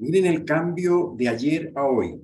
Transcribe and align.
Miren 0.00 0.24
el 0.24 0.46
cambio 0.46 1.12
de 1.14 1.28
ayer 1.28 1.72
a 1.76 1.84
hoy. 1.84 2.18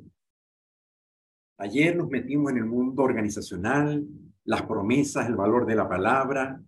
Ayer 1.59 1.95
nos 1.95 2.09
metimos 2.09 2.51
en 2.51 2.57
el 2.57 2.65
mundo 2.65 3.03
organizacional, 3.03 4.03
las 4.45 4.63
promesas, 4.63 5.29
el 5.29 5.37
valor 5.37 5.67
de 5.67 5.75
la 5.75 5.87
palabra, 5.87 6.59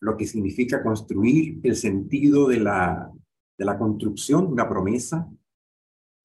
lo 0.00 0.18
que 0.18 0.26
significa 0.26 0.82
construir, 0.82 1.60
el 1.62 1.74
sentido 1.76 2.46
de 2.46 2.60
la, 2.60 3.10
de 3.56 3.64
la 3.64 3.78
construcción 3.78 4.48
de 4.48 4.52
una 4.52 4.68
promesa, 4.68 5.26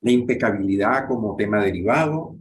la 0.01 0.11
impecabilidad 0.11 1.07
como 1.07 1.37
tema 1.37 1.63
derivado, 1.63 2.37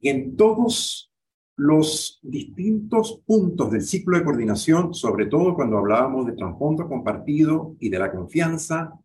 y 0.00 0.08
en 0.08 0.34
todos 0.34 1.12
los 1.58 2.20
distintos 2.22 3.20
puntos 3.26 3.70
del 3.70 3.82
ciclo 3.82 4.16
de 4.16 4.24
coordinación, 4.24 4.94
sobre 4.94 5.26
todo 5.26 5.54
cuando 5.54 5.76
hablábamos 5.76 6.24
de 6.24 6.32
trasfondo 6.32 6.88
compartido 6.88 7.76
y 7.80 7.90
de 7.90 7.98
la 7.98 8.10
confianza, 8.10 8.98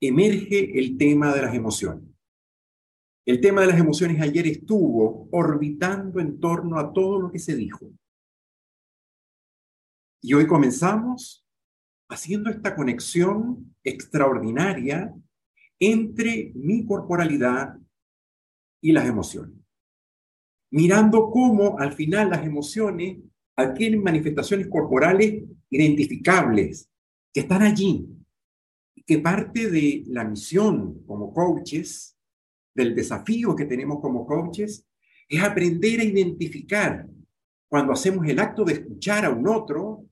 emerge 0.00 0.78
el 0.78 0.98
tema 0.98 1.34
de 1.34 1.42
las 1.42 1.54
emociones. 1.54 2.04
El 3.24 3.40
tema 3.40 3.62
de 3.62 3.68
las 3.68 3.78
emociones 3.78 4.20
ayer 4.20 4.46
estuvo 4.46 5.28
orbitando 5.32 6.20
en 6.20 6.38
torno 6.38 6.78
a 6.78 6.92
todo 6.92 7.20
lo 7.20 7.30
que 7.30 7.38
se 7.38 7.56
dijo. 7.56 7.90
Y 10.22 10.34
hoy 10.34 10.46
comenzamos 10.46 11.44
haciendo 12.08 12.50
esta 12.50 12.76
conexión 12.76 13.74
extraordinaria 13.82 15.12
entre 15.80 16.52
mi 16.54 16.86
corporalidad 16.86 17.76
y 18.80 18.92
las 18.92 19.06
emociones. 19.06 19.56
Mirando 20.70 21.30
cómo 21.30 21.78
al 21.78 21.92
final 21.92 22.30
las 22.30 22.44
emociones 22.44 23.18
adquieren 23.56 24.02
manifestaciones 24.02 24.68
corporales 24.68 25.44
identificables, 25.70 26.88
que 27.32 27.40
están 27.40 27.62
allí, 27.62 28.06
que 29.06 29.18
parte 29.18 29.70
de 29.70 30.02
la 30.08 30.24
misión 30.24 31.04
como 31.06 31.32
coaches 31.32 32.18
del 32.74 32.94
desafío 32.94 33.54
que 33.54 33.64
tenemos 33.64 34.00
como 34.00 34.26
coaches 34.26 34.86
es 35.28 35.42
aprender 35.42 36.00
a 36.00 36.04
identificar 36.04 37.06
cuando 37.68 37.92
hacemos 37.92 38.26
el 38.26 38.38
acto 38.38 38.64
de 38.64 38.74
escuchar 38.74 39.24
a 39.24 39.30
un 39.30 39.48
otro, 39.48 40.04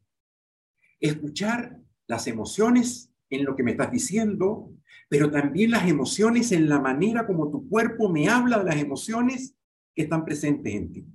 escuchar 1.00 1.78
las 2.06 2.26
emociones 2.26 3.10
en 3.30 3.44
lo 3.44 3.56
que 3.56 3.62
me 3.62 3.72
estás 3.72 3.90
diciendo, 3.90 4.72
pero 5.08 5.30
también 5.30 5.70
las 5.72 5.88
emociones 5.88 6.52
en 6.52 6.68
la 6.68 6.80
manera 6.80 7.26
como 7.26 7.50
tu 7.50 7.68
cuerpo 7.68 8.08
me 8.08 8.28
habla 8.28 8.58
de 8.58 8.64
las 8.64 8.76
emociones 8.76 9.54
que 9.94 10.02
están 10.02 10.24
presentes 10.24 10.74
en 10.74 10.92
ti. 10.92 11.06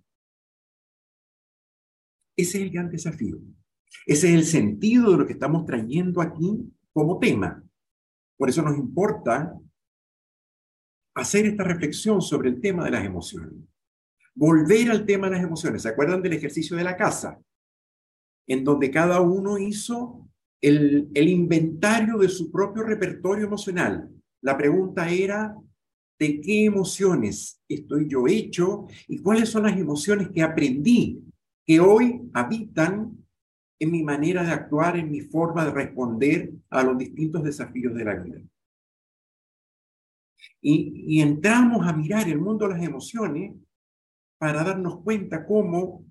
Ese 2.36 2.58
es 2.58 2.64
el 2.64 2.70
gran 2.72 2.90
desafío. 2.90 3.38
Ese 4.06 4.30
es 4.30 4.36
el 4.36 4.46
sentido 4.46 5.12
de 5.12 5.18
lo 5.18 5.26
que 5.26 5.34
estamos 5.34 5.66
trayendo 5.66 6.22
aquí 6.22 6.72
como 6.94 7.20
tema. 7.20 7.64
Por 8.40 8.50
eso 8.50 8.62
nos 8.62 8.78
importa 8.78 9.54
hacer 11.14 11.46
esta 11.46 11.66
reflexión 11.66 12.22
sobre 12.22 12.48
el 12.48 12.62
tema 12.62 12.86
de 12.86 12.92
las 12.92 13.04
emociones. 13.04 13.52
Volver 14.34 14.90
al 14.92 15.06
tema 15.06 15.28
de 15.28 15.36
las 15.36 15.44
emociones. 15.44 15.82
¿Se 15.82 15.90
acuerdan 15.90 16.22
del 16.22 16.32
ejercicio 16.32 16.78
de 16.78 16.86
la 16.86 16.96
casa? 16.96 17.38
En 18.48 18.64
donde 18.64 18.90
cada 18.90 19.20
uno 19.20 19.58
hizo 19.58 20.30
el, 20.62 21.10
el 21.14 21.28
inventario 21.28 22.18
de 22.18 22.30
su 22.30 22.50
propio 22.50 22.84
repertorio 22.84 23.46
emocional. 23.46 24.10
La 24.42 24.58
pregunta 24.58 25.10
era, 25.10 25.54
¿de 26.18 26.40
qué 26.40 26.64
emociones 26.64 27.62
estoy 27.68 28.08
yo 28.08 28.26
hecho 28.26 28.88
y 29.10 29.22
cuáles 29.22 29.50
son 29.50 29.64
las 29.64 29.78
emociones 29.78 30.30
que 30.30 30.42
aprendí 30.42 31.22
que 31.66 31.82
hoy 31.82 32.22
habitan 32.34 33.19
en 33.80 33.92
mi 33.92 34.04
manera 34.04 34.44
de 34.44 34.52
actuar, 34.52 34.98
en 34.98 35.10
mi 35.10 35.22
forma 35.22 35.66
de 35.66 35.72
responder 35.72 36.52
a 36.70 36.84
los 36.84 36.98
distintos 36.98 37.44
desafíos 37.44 37.96
de 37.96 38.04
la 38.04 38.16
vida? 38.16 38.42
Y, 40.62 41.22
entramos 41.22 41.88
a 41.88 41.94
mirar 41.94 42.28
el 42.28 42.40
mundo 42.40 42.68
de 42.68 42.74
las 42.74 42.84
emociones 42.84 43.56
para 44.38 44.64
darnos 44.64 45.02
cuenta 45.02 45.46
cómo 45.46 46.06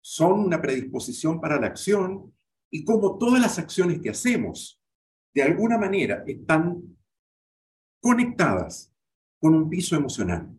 son 0.00 0.40
una 0.40 0.60
predisposición 0.60 1.40
para 1.40 1.60
la 1.60 1.66
acción 1.66 2.34
y 2.70 2.84
cómo 2.84 3.18
todas 3.18 3.40
las 3.40 3.58
acciones 3.58 4.00
que 4.00 4.10
hacemos 4.10 4.80
de 5.34 5.42
alguna 5.42 5.76
manera 5.76 6.24
están 6.26 6.96
conectadas 8.00 8.92
con 9.38 9.54
un 9.54 9.68
piso 9.68 9.96
emocional. 9.96 10.54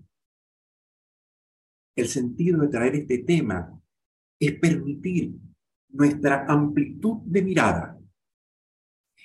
El 1.95 2.07
sentido 2.07 2.61
de 2.61 2.67
traer 2.67 2.95
este 2.95 3.19
tema 3.19 3.81
es 4.39 4.53
permitir 4.59 5.35
nuestra 5.89 6.45
amplitud 6.47 7.17
de 7.25 7.41
mirada, 7.41 7.99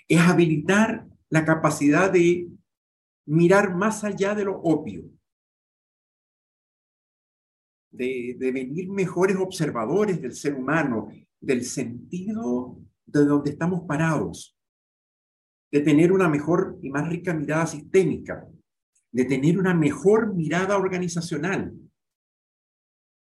es 0.08 0.20
habilitar 0.20 1.06
la 1.30 1.44
capacidad 1.44 2.10
de 2.10 2.48
mirar 3.26 3.74
más 3.74 4.04
allá 4.04 4.34
de 4.34 4.44
lo 4.44 4.60
obvio, 4.60 5.10
de, 7.90 8.36
venir 8.52 8.90
mejores 8.90 9.36
observadores 9.36 10.20
del 10.20 10.34
ser 10.34 10.54
humano, 10.54 11.08
del 11.40 11.64
sentido 11.64 12.78
de 13.06 13.24
donde 13.24 13.50
estamos 13.50 13.82
parados, 13.86 14.58
de 15.70 15.80
tener 15.80 16.12
una 16.12 16.28
mejor 16.28 16.78
y 16.82 16.90
más 16.90 17.08
rica 17.08 17.32
mirada 17.34 17.66
sistémica, 17.66 18.46
de 19.12 19.24
tener 19.24 19.58
una 19.58 19.74
mejor 19.74 20.34
mirada 20.34 20.76
organizacional. 20.76 21.72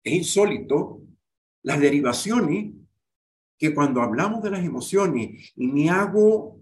Es 0.04 0.14
insólito 0.14 1.02
las 1.64 1.80
derivaciones 1.80 2.74
que 3.62 3.76
cuando 3.76 4.02
hablamos 4.02 4.42
de 4.42 4.50
las 4.50 4.66
emociones 4.66 5.54
y 5.56 5.68
me 5.68 5.88
hago 5.92 6.60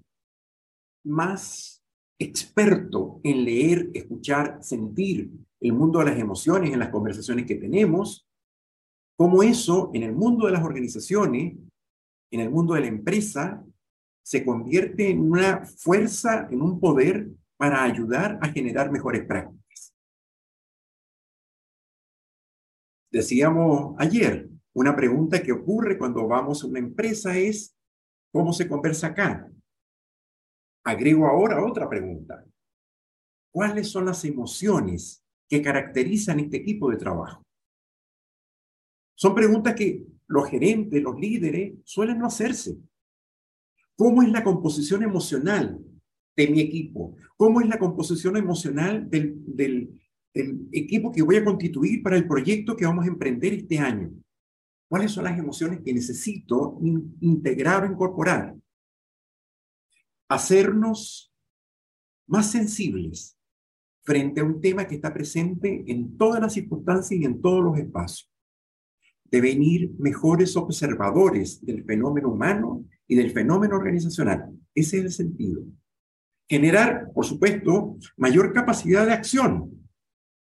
más 1.06 1.82
experto 2.20 3.22
en 3.24 3.46
leer, 3.46 3.90
escuchar, 3.94 4.62
sentir 4.62 5.32
el 5.62 5.72
mundo 5.72 6.00
de 6.00 6.06
las 6.06 6.20
emociones 6.20 6.74
en 6.74 6.80
las 6.80 6.90
conversaciones 6.90 7.46
que 7.46 7.56
tenemos, 7.56 8.28
cómo 9.18 9.44
eso 9.44 9.92
en 9.94 10.04
el 10.04 10.12
mundo 10.12 10.48
de 10.48 10.52
las 10.52 10.62
organizaciones, 10.62 11.56
en 12.32 12.40
el 12.42 12.50
mundo 12.50 12.74
de 12.74 12.82
la 12.82 12.88
empresa, 12.88 13.66
se 14.22 14.44
convierte 14.44 15.10
en 15.10 15.22
una 15.22 15.66
fuerza, 15.66 16.50
en 16.52 16.62
un 16.62 16.82
poder 16.82 17.30
para 17.56 17.82
ayudar 17.82 18.40
a 18.42 18.50
generar 18.50 18.92
mejores 18.92 19.26
prácticas. 19.26 19.94
Decíamos 23.10 23.96
ayer, 23.98 24.50
una 24.74 24.96
pregunta 24.96 25.42
que 25.42 25.52
ocurre 25.52 25.98
cuando 25.98 26.28
vamos 26.28 26.64
a 26.64 26.68
una 26.68 26.80
empresa 26.80 27.38
es, 27.38 27.76
¿cómo 28.32 28.54
se 28.54 28.68
conversa 28.68 29.08
acá? 29.08 29.52
Agrego 30.84 31.28
ahora 31.28 31.64
otra 31.64 31.90
pregunta. 31.90 32.46
¿Cuáles 33.52 33.90
son 33.90 34.06
las 34.06 34.24
emociones 34.26 35.24
que 35.48 35.62
caracterizan 35.62 36.40
este 36.40 36.58
equipo 36.58 36.90
de 36.92 36.98
trabajo? 36.98 37.44
Son 39.16 39.36
preguntas 39.36 39.76
que 39.76 40.06
los 40.28 40.48
gerentes, 40.48 41.02
los 41.02 41.20
líderes 41.20 41.74
suelen 41.84 42.20
no 42.20 42.28
hacerse. 42.28 42.78
¿Cómo 43.96 44.24
es 44.24 44.30
la 44.30 44.44
composición 44.44 45.04
emocional 45.04 45.78
de 46.38 46.48
mi 46.48 46.62
equipo? 46.62 47.18
¿Cómo 47.36 47.60
es 47.60 47.68
la 47.68 47.78
composición 47.80 48.38
emocional 48.38 49.10
del, 49.10 49.36
del, 49.46 50.00
equipo 50.72 51.12
que 51.12 51.24
voy 51.24 51.36
a 51.36 51.44
constituir 51.44 52.02
para 52.02 52.16
el 52.16 52.28
proyecto 52.28 52.78
que 52.78 52.86
vamos 52.86 53.04
a 53.04 53.10
emprender 53.10 53.54
este 53.54 53.78
año? 53.80 54.14
¿Cuáles 54.90 55.12
son 55.12 55.24
las 55.24 55.38
emociones 55.38 55.82
que 55.86 55.94
necesito 55.94 56.78
integrar 57.22 57.84
o 57.84 57.92
incorporar? 57.92 58.56
hacernos 60.30 61.34
más 62.28 62.52
sensibles 62.52 63.38
frente 64.04 64.42
a 64.42 64.44
un 64.44 64.62
tema 64.62 64.88
que 64.88 64.96
está 64.96 65.14
presente 65.14 65.84
en 65.88 66.18
todas 66.18 66.40
las 66.40 66.54
circunstancias 66.54 67.20
y 67.20 67.26
en 67.26 67.42
todos 67.42 67.64
los 67.64 67.78
espacios. 67.78 68.32
Devenir 69.26 69.92
mejores 70.00 70.56
observadores 70.56 71.64
del 71.66 71.84
fenómeno 71.84 72.30
humano 72.30 72.86
y 73.08 73.16
del 73.16 73.32
fenómeno 73.32 73.76
organizacional. 73.76 74.52
Ese 74.74 75.00
es 75.00 75.04
el 75.04 75.12
sentido. 75.12 75.64
Generar, 76.48 77.12
por 77.14 77.26
supuesto, 77.26 77.98
mayor 78.18 78.54
capacidad 78.54 79.06
de 79.06 79.14
acción 79.14 79.88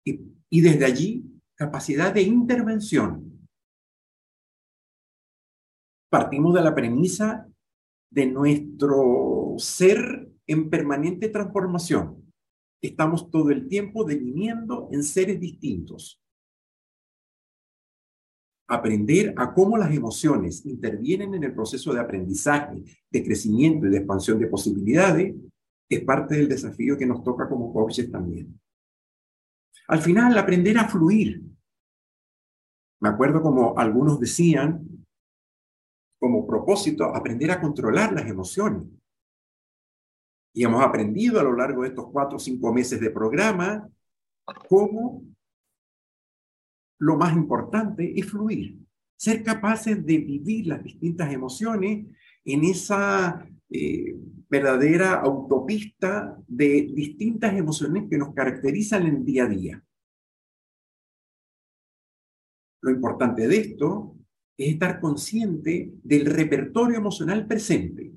y, 0.06 0.22
y 0.50 0.62
desde 0.62 0.86
allí 0.86 1.26
capacidad 1.56 2.14
de 2.14 2.22
intervención. 2.22 3.31
Partimos 6.12 6.54
de 6.54 6.62
la 6.62 6.76
premisa 6.76 7.48
de 8.10 8.26
nuestro 8.26 9.56
ser 9.58 10.30
en 10.46 10.70
permanente 10.70 11.30
transformación. 11.30 12.34
Estamos 12.82 13.32
todo 13.32 13.50
el 13.50 13.70
tiempo 13.70 14.04
deviniendo 14.04 14.90
en 14.92 15.04
seres 15.04 15.40
distintos. 15.40 16.22
Aprender 18.68 19.34
a 19.38 19.54
cómo 19.54 19.78
las 19.78 19.96
emociones 19.96 20.66
intervienen 20.66 21.34
en 21.34 21.46
el 21.46 21.54
proceso 21.54 21.94
de 21.94 22.02
aprendizaje, 22.02 22.84
de 23.10 23.24
crecimiento 23.24 23.88
y 23.88 23.92
de 23.92 24.00
expansión 24.00 24.38
de 24.38 24.48
posibilidades 24.48 25.34
es 25.88 26.04
parte 26.04 26.36
del 26.36 26.50
desafío 26.50 26.98
que 26.98 27.06
nos 27.06 27.24
toca 27.24 27.48
como 27.48 27.72
coaches 27.72 28.12
también. 28.12 28.60
Al 29.88 30.02
final, 30.02 30.38
aprender 30.38 30.78
a 30.78 30.90
fluir. 30.90 31.42
Me 33.00 33.08
acuerdo 33.08 33.42
como 33.42 33.80
algunos 33.80 34.20
decían, 34.20 35.01
como 36.22 36.46
propósito 36.46 37.04
aprender 37.16 37.50
a 37.50 37.60
controlar 37.60 38.14
las 38.14 38.28
emociones. 38.28 38.84
Y 40.54 40.64
hemos 40.64 40.84
aprendido 40.84 41.40
a 41.40 41.44
lo 41.44 41.56
largo 41.56 41.82
de 41.82 41.90
estos 41.90 42.12
cuatro 42.12 42.38
o 42.38 42.40
cinco 42.40 42.72
meses 42.72 43.02
de 43.02 43.10
programa 43.10 43.90
cómo 44.70 45.24
lo 47.00 47.18
más 47.18 47.36
importante 47.36 48.14
es 48.20 48.30
fluir, 48.30 48.78
ser 49.18 49.44
capaces 49.44 50.06
de 50.06 50.20
vivir 50.20 50.68
las 50.68 50.84
distintas 50.84 51.34
emociones 51.34 52.06
en 52.46 52.64
esa 52.66 53.44
eh, 53.72 54.16
verdadera 54.48 55.22
autopista 55.22 56.38
de 56.48 56.92
distintas 56.94 57.56
emociones 57.56 58.08
que 58.08 58.20
nos 58.20 58.32
caracterizan 58.36 59.08
en 59.08 59.26
día 59.26 59.46
a 59.46 59.48
día. 59.48 59.84
Lo 62.82 62.92
importante 62.92 63.48
de 63.48 63.58
esto 63.58 64.21
es 64.62 64.74
estar 64.74 65.00
consciente 65.00 65.92
del 66.04 66.26
repertorio 66.26 66.98
emocional 66.98 67.48
presente. 67.48 68.14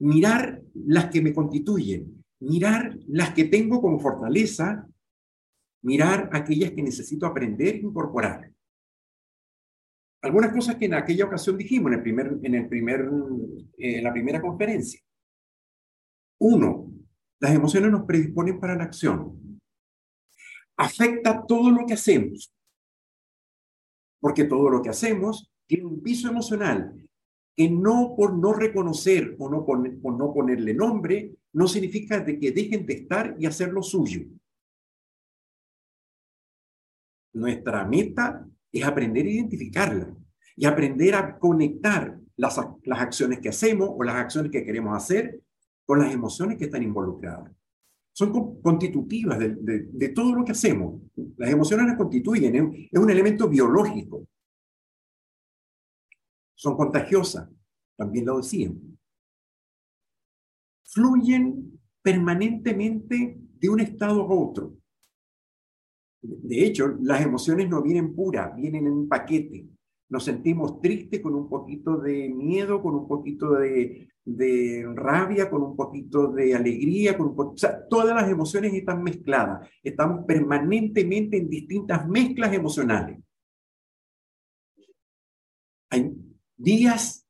Mirar 0.00 0.62
las 0.74 1.10
que 1.10 1.22
me 1.22 1.32
constituyen, 1.32 2.22
mirar 2.40 2.98
las 3.06 3.32
que 3.32 3.44
tengo 3.44 3.80
como 3.80 3.98
fortaleza, 3.98 4.86
mirar 5.82 6.28
aquellas 6.32 6.72
que 6.72 6.82
necesito 6.82 7.26
aprender 7.26 7.76
e 7.76 7.78
incorporar. 7.78 8.50
Algunas 10.22 10.52
cosas 10.52 10.76
que 10.76 10.84
en 10.84 10.94
aquella 10.94 11.24
ocasión 11.24 11.56
dijimos 11.56 11.92
en, 11.92 11.98
el 11.98 12.02
primer, 12.02 12.38
en, 12.42 12.54
el 12.54 12.68
primer, 12.68 13.00
eh, 13.78 13.98
en 13.98 14.04
la 14.04 14.12
primera 14.12 14.40
conferencia. 14.40 15.00
Uno, 16.38 16.92
las 17.40 17.54
emociones 17.54 17.90
nos 17.90 18.04
predisponen 18.04 18.60
para 18.60 18.76
la 18.76 18.84
acción. 18.84 19.60
Afecta 20.76 21.44
todo 21.46 21.70
lo 21.70 21.86
que 21.86 21.94
hacemos, 21.94 22.52
porque 24.20 24.44
todo 24.44 24.68
lo 24.70 24.82
que 24.82 24.90
hacemos 24.90 25.50
tiene 25.66 25.86
un 25.86 26.02
piso 26.02 26.28
emocional 26.28 26.94
que 27.56 27.68
no 27.68 28.14
por 28.16 28.36
no 28.36 28.52
reconocer 28.52 29.36
o 29.38 29.48
no, 29.48 29.66
no 30.16 30.32
ponerle 30.32 30.74
nombre, 30.74 31.34
no 31.52 31.66
significa 31.66 32.20
de 32.20 32.38
que 32.38 32.52
dejen 32.52 32.86
de 32.86 32.94
estar 32.94 33.34
y 33.38 33.46
hacer 33.46 33.72
lo 33.72 33.82
suyo. 33.82 34.22
Nuestra 37.32 37.84
meta 37.84 38.46
es 38.72 38.84
aprender 38.84 39.26
a 39.26 39.30
identificarla 39.30 40.16
y 40.56 40.64
aprender 40.64 41.14
a 41.14 41.38
conectar 41.38 42.18
las, 42.36 42.60
las 42.84 43.00
acciones 43.00 43.40
que 43.40 43.48
hacemos 43.48 43.90
o 43.92 44.02
las 44.02 44.16
acciones 44.16 44.52
que 44.52 44.64
queremos 44.64 44.96
hacer 44.96 45.40
con 45.84 45.98
las 45.98 46.12
emociones 46.12 46.56
que 46.56 46.64
están 46.64 46.82
involucradas 46.82 47.50
son 48.12 48.60
constitutivas 48.60 49.38
de, 49.38 50.08
todo 50.14 50.34
lo 50.34 50.44
que 50.44 50.52
hacemos. 50.52 51.00
Las 51.36 51.50
emociones 51.50 51.86
las 51.86 51.96
constituyen, 51.96 52.88
es 52.90 52.98
un 52.98 53.10
elemento 53.10 53.48
biológico. 53.48 54.26
Son 56.54 56.76
contagiosas, 56.76 57.48
también 57.96 58.26
lo 58.26 58.38
decían. 58.38 58.98
Fluyen 60.84 61.80
permanentemente 62.02 63.38
de 63.38 63.68
un 63.68 63.80
estado 63.80 64.22
a 64.22 64.34
otro. 64.34 64.76
De 66.22 66.64
hecho, 66.64 66.98
las 67.00 67.22
emociones 67.22 67.68
no 67.68 67.82
vienen 67.82 68.14
puras, 68.14 68.54
vienen 68.54 68.86
en 68.86 68.92
un 68.92 69.08
paquete 69.08 69.66
nos 70.10 70.24
sentimos 70.24 70.80
tristes 70.80 71.20
con 71.20 71.34
un 71.34 71.48
poquito 71.48 71.96
de 71.96 72.28
miedo, 72.28 72.82
con 72.82 72.96
un 72.96 73.06
poquito 73.06 73.52
de, 73.52 74.08
rabia, 74.94 75.48
con 75.48 75.62
un 75.62 75.76
poquito 75.76 76.32
de 76.32 76.54
alegría, 76.54 77.16
con 77.16 77.32
o 77.36 77.56
sea, 77.56 77.86
todas 77.88 78.14
las 78.14 78.28
emociones 78.28 78.74
están 78.74 79.02
mezcladas, 79.02 79.68
estamos 79.82 80.24
permanentemente 80.26 81.38
en 81.38 81.48
distintas 81.48 82.06
mezclas 82.08 82.52
emocionales. 82.52 83.18
Hay 85.90 86.12
días 86.56 87.26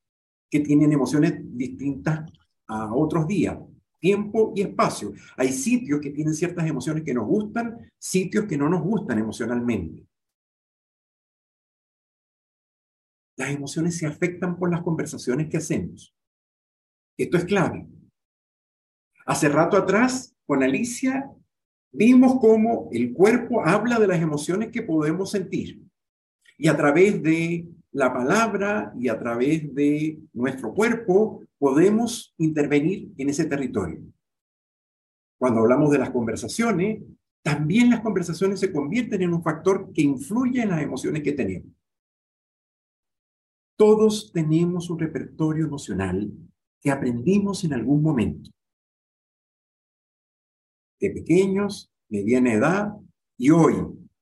que 0.51 0.61
tienen 0.61 0.93
emociones 0.93 1.35
distintas 1.57 2.31
a 2.67 2.95
otros 2.95 3.27
días, 3.27 3.59
tiempo 3.99 4.53
y 4.57 4.63
espacio. 4.63 5.13
Hay 5.37 5.53
sitios 5.53 6.01
que 6.01 6.11
tienen 6.11 6.35
ciertas 6.35 6.67
emociones 6.67 7.05
que 7.05 7.15
nos 7.15 7.27
gustan, 7.27 7.93
sitios 7.99 8.47
que 8.47 8.57
no 8.57 8.69
nos 8.69 8.83
gustan 8.83 9.19
emocionalmente. 9.19 10.10
Las 13.41 13.53
emociones 13.53 13.97
se 13.97 14.07
afectan 14.07 14.59
por 14.59 14.71
las 14.71 14.83
conversaciones 14.83 15.49
que 15.49 15.57
hacemos. 15.57 16.15
Esto 17.17 17.39
es 17.39 17.47
clave. 17.47 17.87
Hace 19.25 19.49
rato 19.49 19.79
atrás, 19.79 20.37
con 20.45 20.63
Alicia, 20.63 21.33
vimos 21.91 22.39
cómo 22.39 22.91
el 22.93 23.15
cuerpo 23.15 23.65
habla 23.65 23.99
de 23.99 24.09
las 24.09 24.21
emociones 24.21 24.71
que 24.71 24.83
podemos 24.83 25.31
sentir. 25.31 25.81
Y 26.59 26.69
a 26.69 26.77
través 26.77 27.23
de 27.23 27.67
la 27.93 28.13
palabra 28.13 28.93
y 28.99 29.09
a 29.09 29.19
través 29.19 29.75
de 29.75 30.19
nuestro 30.35 30.75
cuerpo 30.75 31.43
podemos 31.57 32.35
intervenir 32.37 33.11
en 33.17 33.31
ese 33.31 33.47
territorio. 33.47 34.03
Cuando 35.39 35.61
hablamos 35.61 35.91
de 35.91 35.99
las 35.99 36.11
conversaciones, 36.11 37.03
también 37.41 37.89
las 37.89 38.01
conversaciones 38.01 38.61
se 38.61 38.71
convierten 38.71 39.23
en 39.23 39.33
un 39.33 39.43
factor 39.43 39.91
que 39.95 40.03
influye 40.03 40.61
en 40.61 40.69
las 40.69 40.83
emociones 40.83 41.23
que 41.23 41.33
tenemos. 41.33 41.80
Todos 43.81 44.31
tenemos 44.31 44.91
un 44.91 44.99
repertorio 44.99 45.65
emocional 45.65 46.31
que 46.83 46.91
aprendimos 46.91 47.65
en 47.65 47.73
algún 47.73 48.03
momento. 48.03 48.51
De 51.01 51.09
pequeños, 51.09 51.91
mediana 52.11 52.53
edad 52.53 52.93
y 53.39 53.49
hoy 53.49 53.77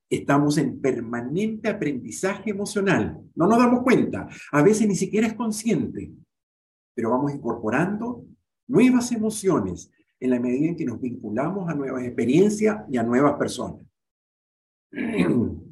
estamos 0.08 0.58
en 0.58 0.80
permanente 0.80 1.68
aprendizaje 1.68 2.50
emocional. 2.50 3.20
No 3.34 3.48
nos 3.48 3.58
damos 3.58 3.82
cuenta, 3.82 4.28
a 4.52 4.62
veces 4.62 4.86
ni 4.86 4.94
siquiera 4.94 5.26
es 5.26 5.34
consciente, 5.34 6.12
pero 6.94 7.10
vamos 7.10 7.34
incorporando 7.34 8.24
nuevas 8.68 9.10
emociones 9.10 9.90
en 10.20 10.30
la 10.30 10.38
medida 10.38 10.68
en 10.68 10.76
que 10.76 10.84
nos 10.84 11.00
vinculamos 11.00 11.68
a 11.68 11.74
nuevas 11.74 12.04
experiencias 12.04 12.84
y 12.88 12.96
a 12.96 13.02
nuevas 13.02 13.36
personas. 13.36 13.84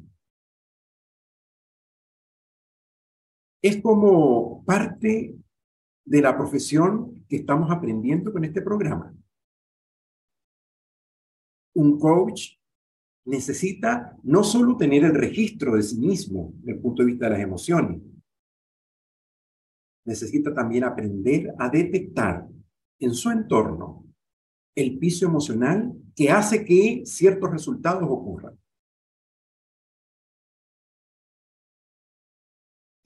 es 3.61 3.81
como 3.81 4.63
parte 4.65 5.35
de 6.05 6.21
la 6.21 6.37
profesión 6.37 7.25
que 7.27 7.37
estamos 7.37 7.69
aprendiendo 7.71 8.31
con 8.31 8.45
este 8.45 8.61
programa. 8.61 9.13
Un 11.75 11.99
coach 11.99 12.57
necesita 13.25 14.17
no 14.23 14.43
solo 14.43 14.77
tener 14.77 15.03
el 15.03 15.13
registro 15.13 15.75
de 15.75 15.83
sí 15.83 15.99
mismo 15.99 16.53
desde 16.59 16.73
el 16.73 16.79
punto 16.79 17.03
de 17.03 17.07
vista 17.07 17.25
de 17.25 17.31
las 17.31 17.41
emociones, 17.41 18.01
necesita 20.05 20.53
también 20.53 20.85
aprender 20.85 21.53
a 21.59 21.69
detectar 21.69 22.47
en 22.99 23.13
su 23.13 23.29
entorno 23.29 24.05
el 24.73 24.97
piso 24.97 25.25
emocional 25.25 25.93
que 26.15 26.31
hace 26.31 26.63
que 26.63 27.03
ciertos 27.05 27.51
resultados 27.51 28.03
ocurran. 28.09 28.57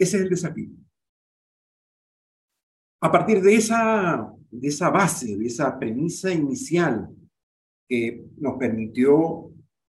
Ese 0.01 0.17
es 0.17 0.24
el 0.24 0.29
desafío. 0.29 0.72
A 3.03 3.12
partir 3.12 3.39
de 3.39 3.53
esa, 3.53 4.34
de 4.50 4.67
esa 4.67 4.89
base, 4.89 5.38
de 5.38 5.46
esa 5.46 5.77
premisa 5.77 6.34
inicial 6.34 7.08
que 7.88 8.25
nos 8.38 8.58
permitió, 8.58 9.51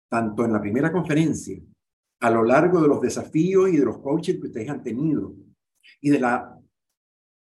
tanto 0.10 0.46
en 0.46 0.54
la 0.54 0.62
primera 0.62 0.92
conferencia, 0.92 1.62
a 2.22 2.32
lo 2.32 2.44
largo 2.44 2.82
de 2.82 2.88
los 2.88 3.02
desafíos 3.02 3.70
y 3.70 3.78
de 3.78 3.86
los 3.86 4.00
coaches 4.00 4.38
que 4.38 4.48
ustedes 4.48 4.70
han 4.70 4.82
tenido, 4.82 5.36
y 6.02 6.10
de 6.10 6.20
la, 6.20 6.60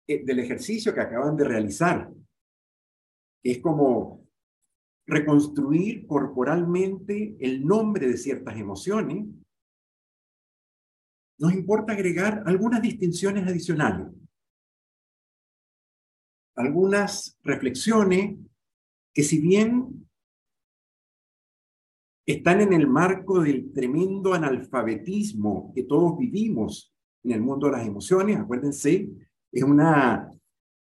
eh, 0.06 0.26
del 0.26 0.40
ejercicio 0.40 0.94
que 0.94 1.00
acaban 1.00 1.38
de 1.38 1.46
realizar, 1.46 2.12
es 3.46 3.60
como 3.60 4.28
reconstruir 5.06 6.06
corporalmente 6.06 7.38
el 7.40 7.66
nombre 7.66 8.10
de 8.10 8.18
ciertas 8.18 8.58
emociones, 8.58 9.26
nos 11.38 11.54
importa 11.54 11.94
agregar 11.94 12.44
algunas 12.46 12.82
distinciones 12.82 13.48
adicionales, 13.48 14.08
algunas 16.56 17.38
reflexiones 17.44 18.36
que 19.14 19.24
si 19.24 19.40
bien 19.40 20.08
están 22.26 22.62
en 22.62 22.74
el 22.74 22.88
marco 22.88 23.42
del 23.42 23.72
tremendo 23.72 24.34
analfabetismo 24.34 25.72
que 25.74 25.84
todos 25.84 26.18
vivimos 26.18 26.94
en 27.24 27.32
el 27.32 27.42
mundo 27.42 27.68
de 27.68 27.74
las 27.74 27.88
emociones, 27.88 28.38
acuérdense, 28.38 29.10
es 29.52 29.64
una 29.64 30.30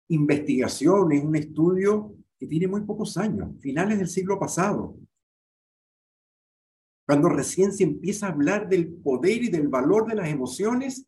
investigación, 0.09 1.13
es 1.13 1.23
un 1.23 1.37
estudio 1.37 2.15
que 2.39 2.47
tiene 2.47 2.69
muy 2.69 2.83
pocos 2.83 3.17
años, 3.17 3.51
finales 3.61 3.99
del 3.99 4.09
siglo 4.09 4.39
pasado, 4.39 4.97
cuando 7.07 7.29
recién 7.29 7.73
se 7.73 7.85
empieza 7.85 8.27
a 8.27 8.33
hablar 8.33 8.69
del 8.69 8.93
poder 8.93 9.45
y 9.45 9.49
del 9.49 9.69
valor 9.69 10.09
de 10.09 10.17
las 10.17 10.29
emociones 10.29 11.07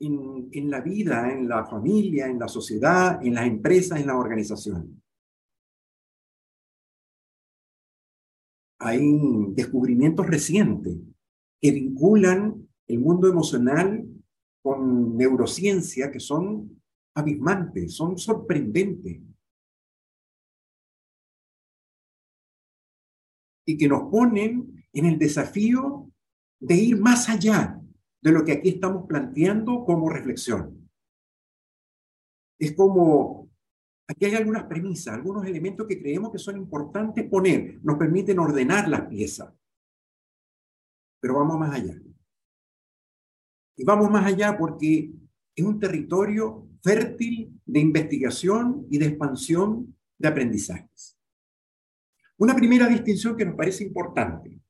en, 0.00 0.48
en 0.50 0.70
la 0.70 0.80
vida, 0.80 1.30
en 1.30 1.46
la 1.46 1.66
familia, 1.66 2.26
en 2.26 2.38
la 2.38 2.48
sociedad, 2.48 3.22
en 3.22 3.34
las 3.34 3.46
empresas, 3.46 4.00
en 4.00 4.06
las 4.06 4.16
organizaciones. 4.16 4.86
Hay 8.80 9.02
descubrimientos 9.50 10.26
recientes 10.26 10.96
que 11.60 11.70
vinculan 11.70 12.66
el 12.86 12.98
mundo 13.00 13.28
emocional 13.28 14.06
con 14.62 15.16
neurociencia 15.16 16.10
que 16.10 16.20
son 16.20 16.80
abismantes, 17.14 17.94
son 17.94 18.16
sorprendentes. 18.16 19.20
y 23.68 23.76
que 23.76 23.86
nos 23.86 24.10
ponen 24.10 24.77
en 24.92 25.06
el 25.06 25.18
desafío 25.18 26.10
de 26.60 26.74
ir 26.74 27.00
más 27.00 27.28
allá 27.28 27.80
de 28.20 28.32
lo 28.32 28.44
que 28.44 28.52
aquí 28.52 28.70
estamos 28.70 29.06
planteando 29.06 29.84
como 29.84 30.10
reflexión. 30.10 30.90
Es 32.58 32.72
como, 32.74 33.50
aquí 34.08 34.24
hay 34.24 34.34
algunas 34.34 34.64
premisas, 34.64 35.14
algunos 35.14 35.46
elementos 35.46 35.86
que 35.86 36.00
creemos 36.00 36.32
que 36.32 36.38
son 36.38 36.56
importantes 36.56 37.28
poner, 37.28 37.78
nos 37.82 37.96
permiten 37.96 38.38
ordenar 38.38 38.88
las 38.88 39.02
piezas. 39.02 39.54
Pero 41.20 41.34
vamos 41.34 41.58
más 41.58 41.74
allá. 41.74 42.00
Y 43.76 43.84
vamos 43.84 44.10
más 44.10 44.26
allá 44.26 44.58
porque 44.58 45.12
es 45.54 45.64
un 45.64 45.78
territorio 45.78 46.68
fértil 46.82 47.60
de 47.64 47.80
investigación 47.80 48.86
y 48.90 48.98
de 48.98 49.06
expansión 49.06 49.96
de 50.18 50.28
aprendizajes. 50.28 51.16
Una 52.38 52.54
primera 52.54 52.88
distinción 52.88 53.36
que 53.36 53.44
nos 53.44 53.56
parece 53.56 53.84
importante. 53.84 54.60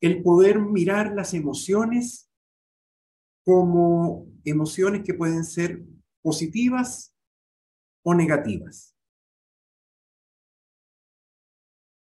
El 0.00 0.22
poder 0.22 0.60
mirar 0.60 1.14
las 1.14 1.34
emociones 1.34 2.30
como 3.44 4.26
emociones 4.44 5.02
que 5.04 5.14
pueden 5.14 5.44
ser 5.44 5.82
positivas 6.22 7.14
o 8.04 8.14
negativas. 8.14 8.94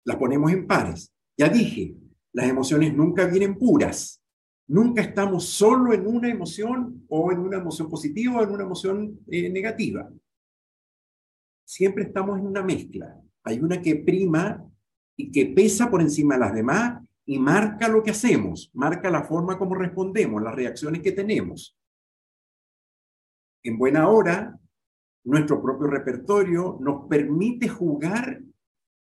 Las 0.05 0.17
ponemos 0.17 0.53
en 0.53 0.67
pares. 0.67 1.13
Ya 1.37 1.49
dije, 1.49 1.97
las 2.33 2.47
emociones 2.47 2.95
nunca 2.95 3.27
vienen 3.27 3.59
puras. 3.59 4.23
Nunca 4.67 5.03
estamos 5.03 5.47
solo 5.47 5.93
en 5.93 6.07
una 6.07 6.31
emoción 6.31 7.05
o 7.09 7.31
en 7.33 7.41
una 7.41 7.59
emoción 7.59 7.89
positiva 7.89 8.39
o 8.39 8.43
en 8.43 8.51
una 8.51 8.65
emoción 8.65 9.21
eh, 9.29 9.51
negativa 9.51 10.11
siempre 11.73 12.05
estamos 12.05 12.39
en 12.39 12.47
una 12.47 12.63
mezcla. 12.63 13.19
Hay 13.45 13.59
una 13.59 13.81
que 13.81 13.97
prima 13.97 14.63
y 15.17 15.31
que 15.31 15.47
pesa 15.47 15.91
por 15.91 16.03
encima 16.03 16.35
de 16.35 16.41
las 16.41 16.55
demás 16.55 17.03
y 17.27 17.39
marca 17.39 17.89
lo 17.89 18.03
que 18.03 18.11
hacemos, 18.11 18.71
marca 18.75 19.11
la 19.11 19.23
forma 19.23 19.59
como 19.59 19.75
respondemos, 19.75 20.43
las 20.43 20.55
reacciones 20.55 21.03
que 21.03 21.13
tenemos. 21.13 21.77
En 23.63 23.79
buena 23.79 24.09
hora, 24.09 24.59
nuestro 25.25 25.63
propio 25.63 25.87
repertorio 25.87 26.79
nos 26.81 27.07
permite 27.09 27.69
jugar 27.69 28.43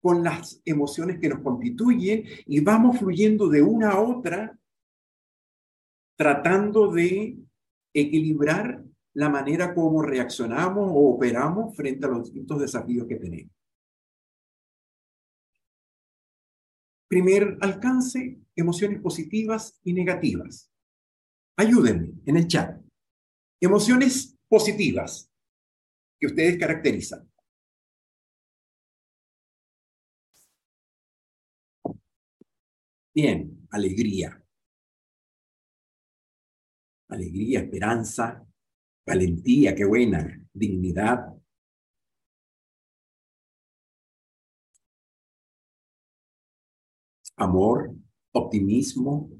con 0.01 0.23
las 0.23 0.61
emociones 0.65 1.19
que 1.19 1.29
nos 1.29 1.41
constituyen 1.41 2.25
y 2.47 2.61
vamos 2.61 2.99
fluyendo 2.99 3.49
de 3.49 3.63
una 3.63 3.93
a 3.93 4.01
otra 4.01 4.57
tratando 6.17 6.93
de 6.93 7.39
equilibrar 7.93 8.85
la 9.15 9.29
manera 9.29 9.75
como 9.75 10.03
reaccionamos 10.03 10.91
o 10.91 11.15
operamos 11.15 11.75
frente 11.77 12.07
a 12.07 12.11
los 12.11 12.25
distintos 12.25 12.61
desafíos 12.61 13.07
que 13.09 13.17
tenemos. 13.17 13.53
Primer 17.09 17.59
alcance, 17.61 18.41
emociones 18.57 19.01
positivas 19.01 19.79
y 19.85 19.93
negativas. 19.93 20.71
Ayúdenme 21.57 22.15
en 22.27 22.37
el 22.37 22.49
chat. 22.49 22.81
Emociones 23.61 24.37
positivas 24.49 25.31
que 26.19 26.27
ustedes 26.27 26.59
caracterizan. 26.59 27.31
Bien, 33.15 33.67
alegría. 33.71 34.43
Alegría, 37.09 37.61
esperanza, 37.61 38.45
valentía, 39.07 39.75
qué 39.75 39.85
buena, 39.85 40.45
dignidad. 40.53 41.33
Amor, 47.37 47.95
optimismo. 48.33 49.31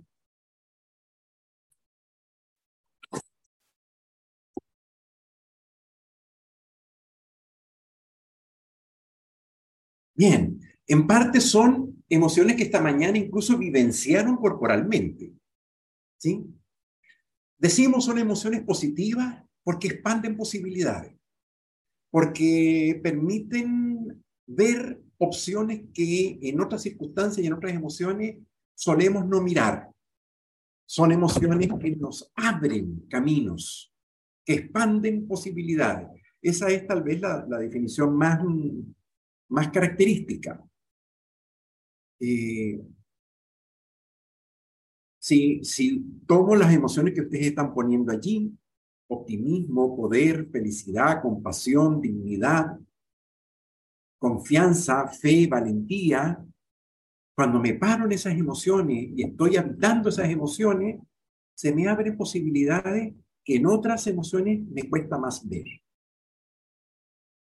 Bien, 10.17 10.61
en 10.87 11.07
parte 11.07 11.41
son 11.41 12.05
emociones 12.09 12.57
que 12.57 12.63
esta 12.65 12.81
mañana 12.81 13.19
incluso 13.19 13.59
vivenciaron 13.59 14.37
corporalmente. 14.37 15.33
¿Sí? 16.19 16.45
Decimos 17.59 18.05
son 18.05 18.19
emociones 18.19 18.63
positivas 18.63 19.43
porque 19.63 19.89
expanden 19.89 20.37
posibilidades, 20.37 21.17
porque 22.11 23.01
permiten 23.03 24.25
ver 24.47 25.01
opciones 25.19 25.83
que 25.93 26.39
en 26.43 26.61
otras 26.61 26.83
circunstancias 26.83 27.45
y 27.45 27.47
en 27.47 27.55
otras 27.55 27.73
emociones 27.73 28.37
solemos 28.75 29.27
no 29.27 29.41
mirar. 29.41 29.91
Son 30.87 31.13
emociones 31.13 31.69
que 31.81 31.97
nos 31.97 32.31
abren 32.35 33.07
caminos, 33.09 33.93
que 34.45 34.55
expanden 34.55 35.27
posibilidades. 35.27 36.09
Esa 36.43 36.69
es 36.69 36.87
tal 36.87 37.03
vez 37.03 37.21
la, 37.21 37.45
definición 37.59 38.15
más, 38.17 38.41
más 39.49 39.71
característica. 39.71 40.63
Eh, 42.21 42.81
si, 45.19 45.65
si 45.65 46.05
tomo 46.27 46.55
las 46.55 46.73
emociones 46.73 47.15
que 47.15 47.23
ustedes 47.23 47.47
están 47.47 47.73
poniendo 47.73 48.13
allí, 48.13 48.55
optimismo, 49.09 49.97
poder, 49.97 50.49
felicidad, 50.51 51.23
compasión, 51.23 52.01
dignidad, 52.01 52.79
confianza, 54.25 55.07
fe, 55.07 55.47
valentía, 55.47 56.43
cuando 57.37 57.61
me 57.61 57.75
paro 57.75 58.07
en 58.07 58.13
esas 58.13 58.33
emociones 58.33 59.11
y 59.15 59.23
estoy 59.23 59.59
habitando 59.59 60.09
esas 60.09 60.31
emociones, 60.31 60.99
se 61.55 61.75
me 61.75 61.87
abren 61.89 62.17
posibilidades 62.17 63.13
que 63.45 63.57
en 63.57 63.67
otras 63.67 64.07
emociones 64.07 64.63
me 64.71 64.89
cuesta 64.89 65.19
más 65.19 65.47
ver. 65.47 65.67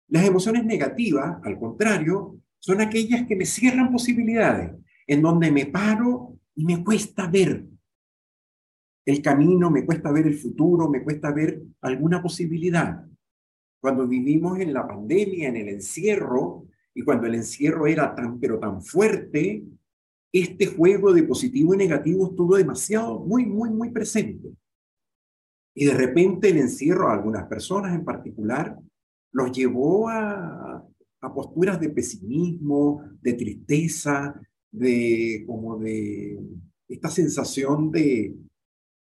Las 0.09 0.25
emociones 0.25 0.65
negativas, 0.65 1.37
al 1.41 1.57
contrario, 1.57 2.37
son 2.59 2.81
aquellas 2.81 3.25
que 3.25 3.37
me 3.37 3.45
cierran 3.45 3.89
posibilidades, 3.89 4.75
en 5.07 5.21
donde 5.21 5.49
me 5.51 5.67
paro 5.67 6.37
y 6.53 6.65
me 6.65 6.83
cuesta 6.83 7.27
ver 7.27 7.65
el 9.05 9.21
camino, 9.21 9.71
me 9.71 9.85
cuesta 9.85 10.11
ver 10.11 10.27
el 10.27 10.37
futuro, 10.37 10.89
me 10.89 11.01
cuesta 11.01 11.31
ver 11.31 11.61
alguna 11.79 12.21
posibilidad. 12.21 13.05
Cuando 13.79 14.07
vivimos 14.07 14.59
en 14.59 14.73
la 14.73 14.87
pandemia, 14.87 15.49
en 15.49 15.57
el 15.57 15.69
encierro, 15.69 16.65
y 16.93 17.03
cuando 17.03 17.27
el 17.27 17.35
encierro 17.35 17.87
era 17.87 18.15
tan, 18.15 18.39
pero 18.39 18.59
tan 18.59 18.81
fuerte, 18.81 19.63
este 20.31 20.67
juego 20.67 21.13
de 21.13 21.23
positivo 21.23 21.73
y 21.73 21.77
negativo 21.77 22.29
estuvo 22.29 22.57
demasiado, 22.57 23.19
muy, 23.19 23.45
muy, 23.45 23.69
muy 23.69 23.91
presente. 23.91 24.49
Y 25.75 25.85
de 25.85 25.93
repente 25.93 26.49
el 26.49 26.57
encierro 26.57 27.07
a 27.07 27.13
algunas 27.13 27.45
personas 27.47 27.93
en 27.93 28.03
particular 28.03 28.77
los 29.31 29.51
llevó 29.51 30.09
a, 30.09 30.83
a 31.21 31.33
posturas 31.33 31.79
de 31.79 31.89
pesimismo, 31.89 33.03
de 33.21 33.33
tristeza, 33.33 34.39
de 34.71 35.43
como 35.45 35.77
de 35.77 36.39
esta 36.87 37.09
sensación 37.09 37.91
de, 37.91 38.35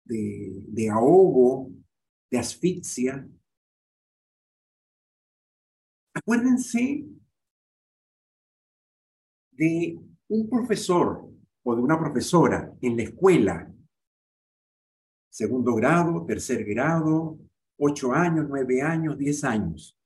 de, 0.05 0.89
ahogo, 0.89 1.71
de 2.29 2.37
asfixia. 2.37 3.27
Acuérdense 6.15 7.05
de 9.51 9.99
un 10.29 10.49
profesor 10.49 11.29
o 11.63 11.75
de 11.75 11.81
una 11.81 11.99
profesora 11.99 12.73
en 12.81 12.95
la 12.95 13.03
escuela, 13.03 13.71
segundo 15.29 15.75
grado, 15.75 16.25
tercer 16.25 16.63
grado, 16.63 17.37
ocho 17.77 18.13
años, 18.13 18.45
nueve 18.47 18.81
años, 18.81 19.17
diez 19.17 19.43
años. 19.43 19.99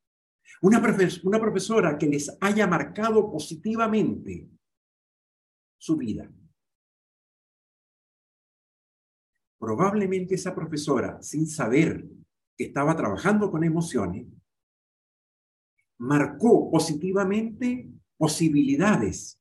Una, 0.61 0.81
profesora 0.81 1.97
que 1.97 2.07
les 2.07 2.35
haya 2.41 2.65
marcado 2.65 3.31
positivamente 3.31 4.49
su 5.77 5.95
vida. 5.95 6.29
Probablemente 9.59 10.35
esa 10.35 10.55
profesora, 10.55 11.21
sin 11.21 11.45
saber 11.45 12.03
que 12.57 12.65
estaba 12.65 12.95
trabajando 12.95 13.51
con 13.51 13.63
emociones, 13.63 14.25
marcó 15.99 16.71
positivamente 16.71 17.89
posibilidades 18.17 19.39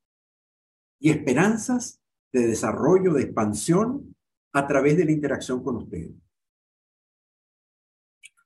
y 0.99 1.09
esperanzas 1.09 2.01
de 2.31 2.47
desarrollo, 2.47 3.13
de 3.13 3.23
expansión 3.23 4.15
a 4.53 4.67
través 4.67 4.97
de 4.97 5.05
la 5.05 5.11
interacción 5.11 5.63
con 5.63 5.77
ustedes. 5.77 6.11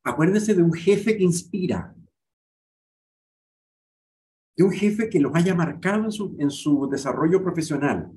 Acuérdense 0.03 0.53
de 0.53 0.61
un 0.61 0.73
jefe 0.73 1.17
que 1.17 1.23
inspira, 1.23 1.95
de 4.55 4.63
un 4.63 4.71
jefe 4.71 5.09
que 5.09 5.19
los 5.19 5.33
haya 5.35 5.55
marcado 5.55 6.05
en 6.05 6.11
su, 6.11 6.35
en 6.39 6.51
su 6.51 6.87
desarrollo 6.89 7.41
profesional, 7.41 8.11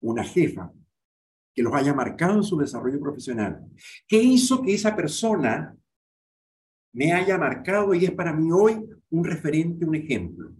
una 0.00 0.24
jefa 0.24 0.72
que 1.54 1.62
los 1.62 1.74
haya 1.74 1.92
marcado 1.92 2.34
en 2.34 2.42
su 2.42 2.56
desarrollo 2.56 2.98
profesional. 2.98 3.64
¿Qué 4.08 4.22
hizo 4.22 4.62
que 4.62 4.74
esa 4.74 4.96
persona 4.96 5.76
me 6.94 7.12
haya 7.12 7.36
marcado 7.36 7.92
y 7.92 8.04
es 8.04 8.12
para 8.12 8.32
mí 8.32 8.50
hoy 8.50 8.88
un 9.10 9.24
referente, 9.24 9.84
un 9.84 9.96
ejemplo. 9.96 10.52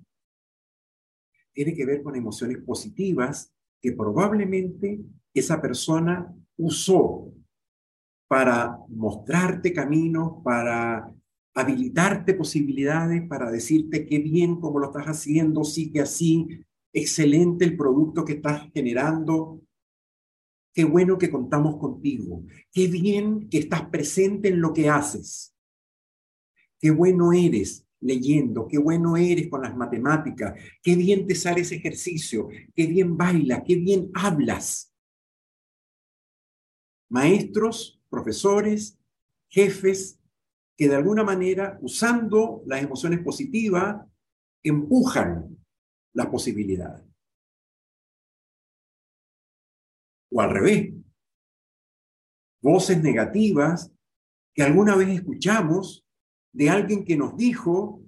Tiene 1.53 1.73
que 1.73 1.87
ver 1.87 2.03
con 2.03 2.17
emociones 2.17 2.59
positivas 2.59 3.53
que 3.81 3.93
probablemente 3.93 5.01
esa 5.33 5.63
persona 5.63 6.35
usó 6.57 7.33
para 8.29 8.79
mostrarte 8.89 9.73
caminos, 9.73 10.43
para 10.43 11.09
habilitarte 11.55 12.35
posibilidades, 12.35 13.23
para 13.29 13.51
decirte 13.51 14.05
qué 14.05 14.19
bien 14.19 14.61
como 14.61 14.81
lo 14.81 14.87
estás 14.87 15.07
haciendo, 15.07 15.63
sigue 15.63 16.01
así, 16.01 16.49
excelente 16.93 17.65
el 17.65 17.77
producto 17.77 18.25
que 18.25 18.35
estás 18.35 18.69
generando, 18.73 19.61
qué 20.73 20.85
bueno 20.85 21.17
que 21.17 21.31
contamos 21.31 21.77
contigo, 21.77 22.43
qué 22.73 22.89
bien 22.89 23.49
que 23.49 23.59
estás 23.59 23.89
presente 23.89 24.49
en 24.49 24.61
lo 24.61 24.73
que 24.73 24.89
haces, 24.89 25.54
qué 26.85 26.91
bueno 26.91 27.33
eres 27.33 27.89
leyendo, 27.99 28.69
qué 28.69 28.77
bueno 28.77 29.17
eres 29.17 29.49
con 29.49 29.63
las 29.63 29.75
matemáticas, 29.75 30.53
qué 30.83 30.95
bien 30.95 31.27
te 31.27 31.35
sale 31.35 31.63
ese 31.63 31.77
ejercicio, 31.77 32.51
qué 32.75 32.87
bien 32.87 33.17
baila, 33.17 33.65
qué 33.65 33.77
bien 33.77 34.11
hablas. 34.13 34.95
Maestros, 37.09 38.03
profesores, 38.11 38.99
jefes, 39.49 40.21
que 40.77 40.87
de 40.87 40.97
alguna 40.97 41.25
manera, 41.25 41.79
usando 41.81 42.63
las 42.67 42.83
emociones 42.83 43.21
positivas, 43.21 44.05
empujan 44.63 45.57
las 46.13 46.27
posibilidades. 46.27 47.03
O 50.31 50.39
al 50.39 50.51
revés, 50.51 50.93
voces 52.61 53.03
negativas 53.03 53.91
que 54.53 54.63
alguna 54.63 54.97
vez 54.97 55.09
escuchamos 55.09 56.04
de 56.55 56.71
alguien 56.71 57.05
que 57.05 57.17
nos 57.17 57.37
dijo, 57.37 58.01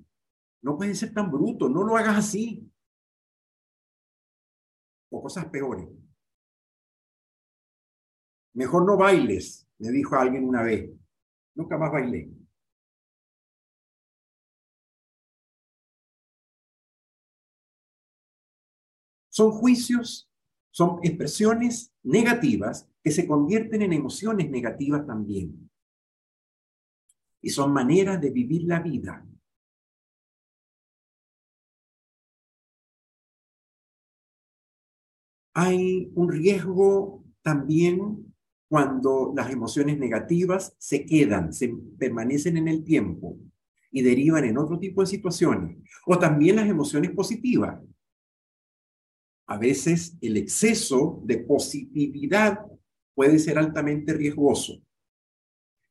no 0.62 0.76
puedes 0.76 0.98
ser 0.98 1.12
tan 1.12 1.30
bruto, 1.30 1.68
no 1.68 1.82
lo 1.82 1.96
hagas 1.96 2.16
así. 2.16 2.70
O 5.10 5.20
cosas 5.20 5.46
peores. 5.46 5.88
Mejor 8.54 8.86
no 8.86 8.96
bailes, 8.96 9.68
me 9.78 9.90
dijo 9.90 10.14
alguien 10.14 10.44
una 10.44 10.62
vez. 10.62 10.88
Nunca 11.56 11.76
más 11.76 11.90
bailé. 11.90 12.30
Son 19.28 19.50
juicios, 19.50 20.30
son 20.70 21.00
expresiones 21.02 21.92
negativas 22.04 22.88
que 23.02 23.10
se 23.10 23.26
convierten 23.26 23.82
en 23.82 23.92
emociones 23.92 24.48
negativas 24.50 25.04
también. 25.04 25.68
Y 27.46 27.50
son 27.50 27.72
maneras 27.72 28.20
de 28.20 28.30
vivir 28.30 28.64
la 28.64 28.80
vida. 28.80 29.24
Hay 35.54 36.10
un 36.16 36.28
riesgo 36.28 37.24
también 37.42 38.34
cuando 38.68 39.32
las 39.36 39.48
emociones 39.52 39.96
negativas 39.96 40.74
se 40.76 41.06
quedan, 41.06 41.52
se 41.52 41.72
permanecen 41.96 42.56
en 42.56 42.66
el 42.66 42.82
tiempo 42.82 43.38
y 43.92 44.02
derivan 44.02 44.44
en 44.44 44.58
otro 44.58 44.80
tipo 44.80 45.02
de 45.02 45.06
situaciones. 45.06 45.78
O 46.04 46.18
también 46.18 46.56
las 46.56 46.68
emociones 46.68 47.12
positivas, 47.12 47.80
a 49.46 49.56
veces 49.56 50.18
el 50.20 50.36
exceso 50.36 51.22
de 51.22 51.38
positividad 51.38 52.66
puede 53.14 53.38
ser 53.38 53.56
altamente 53.56 54.14
riesgoso. 54.14 54.82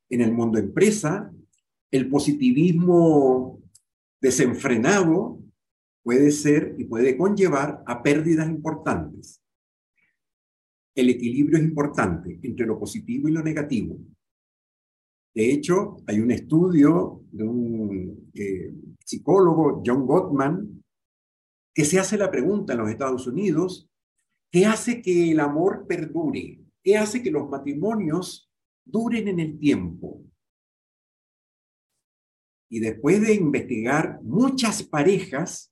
En 0.09 0.19
el 0.19 0.33
mundo 0.33 0.59
empresa, 0.59 1.31
el 1.95 2.09
positivismo 2.09 3.61
desenfrenado 4.21 5.39
puede 6.03 6.29
ser 6.31 6.75
y 6.77 6.83
puede 6.83 7.15
conllevar 7.15 7.83
a 7.85 8.03
pérdidas 8.03 8.49
importantes. 8.49 9.41
El 10.93 11.09
equilibrio 11.09 11.57
es 11.57 11.63
importante 11.63 12.39
entre 12.43 12.65
lo 12.65 12.77
positivo 12.77 13.29
y 13.29 13.31
lo 13.31 13.41
negativo. 13.41 13.97
De 15.33 15.51
hecho, 15.51 15.97
hay 16.07 16.19
un 16.19 16.31
estudio 16.31 17.23
de 17.31 17.43
un 17.43 18.29
eh, 18.33 18.73
psicólogo, 19.03 19.81
John 19.85 20.05
Gottman, 20.05 20.83
que 21.73 21.85
se 21.85 21.99
hace 21.99 22.17
la 22.17 22.29
pregunta 22.29 22.73
en 22.73 22.79
los 22.79 22.89
Estados 22.89 23.25
Unidos, 23.25 23.89
¿qué 24.51 24.65
hace 24.65 25.01
que 25.01 25.31
el 25.31 25.39
amor 25.39 25.85
perdure? 25.87 26.59
¿Qué 26.83 26.97
hace 26.97 27.23
que 27.23 27.31
los 27.31 27.49
matrimonios 27.49 28.49
duren 28.85 29.27
en 29.27 29.39
el 29.39 29.57
tiempo? 29.59 30.25
Y 32.69 32.79
después 32.79 33.21
de 33.21 33.33
investigar 33.33 34.19
muchas 34.23 34.83
parejas, 34.83 35.71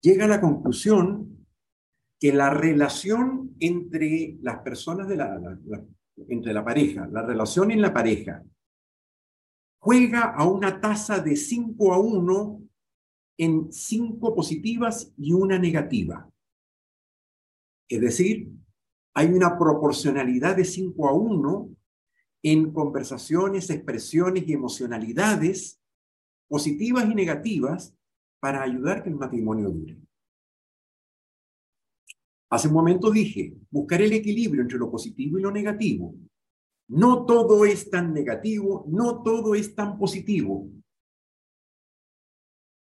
llega 0.00 0.24
a 0.24 0.28
la 0.28 0.40
conclusión 0.40 1.46
que 2.18 2.32
la 2.32 2.50
relación 2.50 3.56
entre 3.60 4.38
las 4.42 4.60
personas 4.60 5.08
de 5.08 5.16
la, 5.16 5.58
entre 6.28 6.52
la 6.52 6.64
pareja, 6.64 7.08
la 7.10 7.22
relación 7.22 7.70
en 7.70 7.82
la 7.82 7.92
pareja, 7.92 8.44
juega 9.80 10.32
a 10.32 10.46
una 10.46 10.80
tasa 10.80 11.18
de 11.18 11.34
5 11.34 11.92
a 11.92 11.98
1 11.98 12.62
en 13.38 13.72
cinco 13.72 14.34
positivas 14.34 15.12
y 15.16 15.32
una 15.32 15.58
negativa. 15.58 16.30
Es 17.88 18.00
decir, 18.00 18.52
hay 19.14 19.26
una 19.26 19.58
proporcionalidad 19.58 20.56
de 20.56 20.64
5 20.64 21.08
a 21.08 21.12
1 21.12 21.76
en 22.44 22.72
conversaciones, 22.72 23.68
expresiones 23.70 24.44
y 24.46 24.52
emocionalidades 24.52 25.81
positivas 26.52 27.08
y 27.08 27.14
negativas 27.14 27.96
para 28.38 28.62
ayudar 28.62 29.02
que 29.02 29.08
el 29.08 29.16
matrimonio 29.16 29.70
dure. 29.70 29.96
Hace 32.50 32.68
un 32.68 32.74
momento 32.74 33.10
dije, 33.10 33.56
buscar 33.70 34.02
el 34.02 34.12
equilibrio 34.12 34.60
entre 34.60 34.76
lo 34.76 34.90
positivo 34.90 35.38
y 35.38 35.42
lo 35.42 35.50
negativo. 35.50 36.14
No 36.88 37.24
todo 37.24 37.64
es 37.64 37.88
tan 37.88 38.12
negativo, 38.12 38.84
no 38.86 39.22
todo 39.22 39.54
es 39.54 39.74
tan 39.74 39.96
positivo 39.96 40.68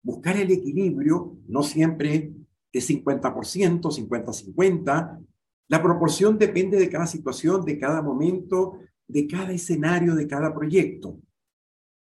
buscar 0.04 0.38
el 0.38 0.52
equilibrio, 0.52 1.38
no 1.48 1.64
siempre 1.64 2.34
de 2.74 2.80
50%, 2.80 3.82
50-50. 3.82 5.26
La 5.68 5.84
proporción 5.84 6.38
depende 6.38 6.80
de 6.80 6.90
cada 6.90 7.06
situación, 7.06 7.64
de 7.64 7.78
cada 7.78 8.02
momento, 8.02 8.80
de 9.08 9.28
cada 9.28 9.52
escenario, 9.52 10.16
de 10.16 10.28
cada 10.28 10.52
proyecto. 10.54 11.20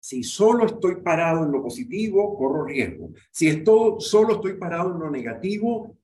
Si 0.07 0.23
solo 0.23 0.67
estoy 0.67 1.03
parado 1.03 1.45
en 1.45 1.51
lo 1.51 1.61
positivo, 1.61 2.39
corro 2.39 2.65
riesgo. 2.65 3.11
Si 3.33 3.49
estoy, 3.49 3.97
solo 3.99 4.35
estoy 4.35 4.55
parado 4.55 4.93
en 4.93 5.01
lo 5.01 5.11
negativo, 5.11 5.99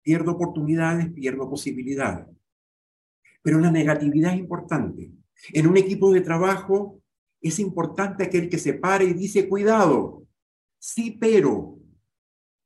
pierdo 0.00 0.32
oportunidades, 0.32 1.12
pierdo 1.12 1.50
posibilidades. 1.50 2.26
Pero 3.42 3.58
la 3.58 3.70
negatividad 3.70 4.32
es 4.32 4.38
importante. 4.38 5.12
En 5.52 5.66
un 5.66 5.76
equipo 5.76 6.10
de 6.12 6.22
trabajo 6.22 7.02
es 7.42 7.58
importante 7.58 8.24
aquel 8.24 8.48
que 8.48 8.56
se 8.56 8.72
pare 8.72 9.04
y 9.04 9.12
dice, 9.12 9.50
cuidado, 9.50 10.24
Sí, 10.78 11.12
pero 11.18 11.78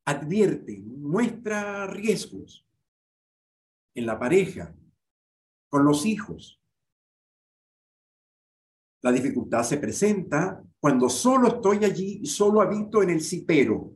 advierte, 0.04 0.82
muestra 0.84 1.86
riesgos 1.86 2.64
en 3.94 4.06
la 4.06 4.18
pareja, 4.18 4.72
con 5.68 5.84
los 5.84 6.04
hijos. 6.04 6.57
La 9.02 9.12
dificultad 9.12 9.62
se 9.62 9.78
presenta 9.78 10.62
cuando 10.80 11.08
solo 11.08 11.48
estoy 11.48 11.84
allí 11.84 12.20
y 12.22 12.26
solo 12.26 12.60
habito 12.60 13.02
en 13.02 13.10
el 13.10 13.20
sí, 13.20 13.44
pero. 13.46 13.92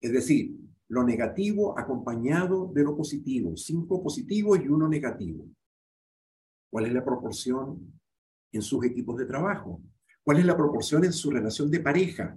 Es 0.00 0.12
decir, 0.12 0.54
lo 0.88 1.02
negativo 1.02 1.78
acompañado 1.78 2.70
de 2.72 2.82
lo 2.82 2.96
positivo, 2.96 3.56
cinco 3.56 4.02
positivos 4.02 4.60
y 4.62 4.68
uno 4.68 4.88
negativo. 4.88 5.46
¿Cuál 6.70 6.86
es 6.86 6.92
la 6.92 7.04
proporción 7.04 8.00
en 8.52 8.62
sus 8.62 8.84
equipos 8.84 9.16
de 9.16 9.26
trabajo? 9.26 9.80
¿Cuál 10.22 10.38
es 10.38 10.44
la 10.44 10.56
proporción 10.56 11.04
en 11.04 11.12
su 11.12 11.30
relación 11.30 11.70
de 11.70 11.80
pareja 11.80 12.36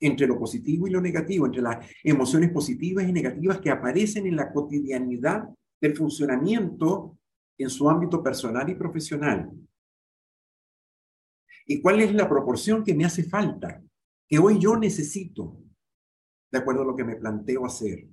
entre 0.00 0.26
lo 0.26 0.38
positivo 0.38 0.88
y 0.88 0.90
lo 0.90 1.00
negativo, 1.00 1.46
entre 1.46 1.62
las 1.62 1.86
emociones 2.02 2.50
positivas 2.50 3.08
y 3.08 3.12
negativas 3.12 3.60
que 3.60 3.70
aparecen 3.70 4.26
en 4.26 4.34
la 4.34 4.52
cotidianidad 4.52 5.48
del 5.80 5.96
funcionamiento 5.96 7.18
en 7.58 7.70
su 7.70 7.88
ámbito 7.88 8.22
personal 8.22 8.68
y 8.68 8.74
profesional? 8.74 9.50
¿Y 11.66 11.80
cuál 11.80 12.00
es 12.00 12.12
la 12.14 12.28
proporción 12.28 12.84
que 12.84 12.94
me 12.94 13.04
hace 13.04 13.24
falta, 13.24 13.82
que 14.28 14.38
hoy 14.38 14.58
yo 14.58 14.76
necesito, 14.76 15.58
de 16.50 16.58
acuerdo 16.58 16.82
a 16.82 16.86
lo 16.86 16.96
que 16.96 17.04
me 17.04 17.16
planteo 17.16 17.64
hacer? 17.64 18.08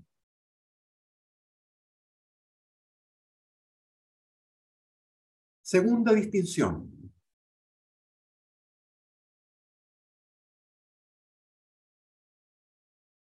Segunda 5.62 6.13
distinción, 6.13 6.99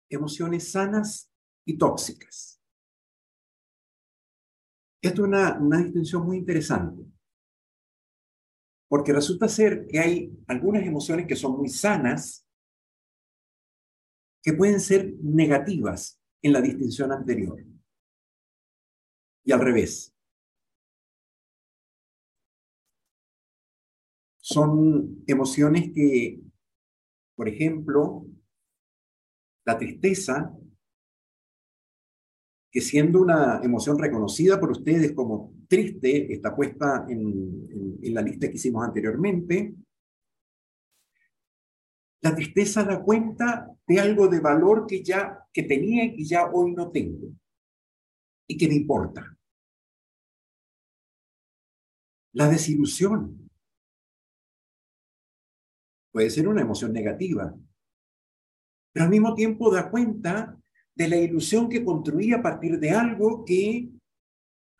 emociones 0.10 0.72
sanas 0.72 1.32
y 1.66 1.78
tóxicas. 1.78 2.55
Esto 5.06 5.22
es 5.22 5.28
una, 5.28 5.60
una 5.60 5.78
distinción 5.78 6.26
muy 6.26 6.38
interesante. 6.38 7.06
Porque 8.88 9.14
resulta 9.14 9.48
ser 9.48 9.86
que 9.88 10.00
hay 10.00 10.36
algunas 10.48 10.82
emociones 10.82 11.28
que 11.28 11.36
son 11.36 11.58
muy 11.58 11.70
sanas 11.70 12.44
que 14.42 14.54
pueden 14.54 14.80
ser 14.80 15.14
negativas 15.22 16.20
en 16.42 16.54
la 16.54 16.62
distinción 16.62 17.12
anterior. 17.12 17.64
Y 19.44 19.52
al 19.52 19.60
revés. 19.60 20.12
Son 24.38 25.24
emociones 25.28 25.92
que, 25.94 26.42
por 27.36 27.48
ejemplo, 27.48 28.26
la 29.66 29.78
tristeza, 29.78 30.52
que 32.76 32.82
siendo 32.82 33.22
una 33.22 33.62
emoción 33.64 33.98
reconocida 33.98 34.60
por 34.60 34.72
ustedes 34.72 35.14
como 35.14 35.54
triste, 35.66 36.34
está 36.34 36.54
puesta 36.54 37.06
en, 37.08 37.70
la 38.14 38.22
lista 38.22 38.50
que 38.50 38.56
hicimos 38.56 38.84
anteriormente, 38.84 39.74
la 42.20 42.36
tristeza 42.36 42.84
da 42.84 43.02
cuenta 43.02 43.74
de 43.88 43.98
algo 43.98 44.28
de 44.28 44.42
valor 44.42 44.86
que 44.88 45.02
ya 45.02 45.48
que 45.54 45.64
tenía 45.64 46.04
y 46.04 46.18
que 46.18 46.26
ya 46.26 46.48
hoy 46.52 46.74
no 46.74 46.92
tengo 46.92 47.30
y 48.46 48.58
que 48.58 48.68
me 48.68 48.76
importa. 48.76 49.38
La 52.34 52.50
desilusión 52.50 53.50
puede 56.12 56.30
ser 56.30 56.50
una 56.50 56.60
emoción 56.60 56.92
negativa, 56.92 57.56
pero 58.92 59.06
al 59.06 59.12
mismo 59.12 59.34
tiempo 59.34 59.72
da 59.72 59.90
cuenta 59.90 60.62
de 60.96 61.10
la 61.10 61.18
ilusión 61.18 61.68
que 61.70 61.84
construí 61.84 62.32
a 62.32 62.42
partir 62.42 62.80
de 62.80 62.92
algo 62.92 63.44
que 63.44 63.90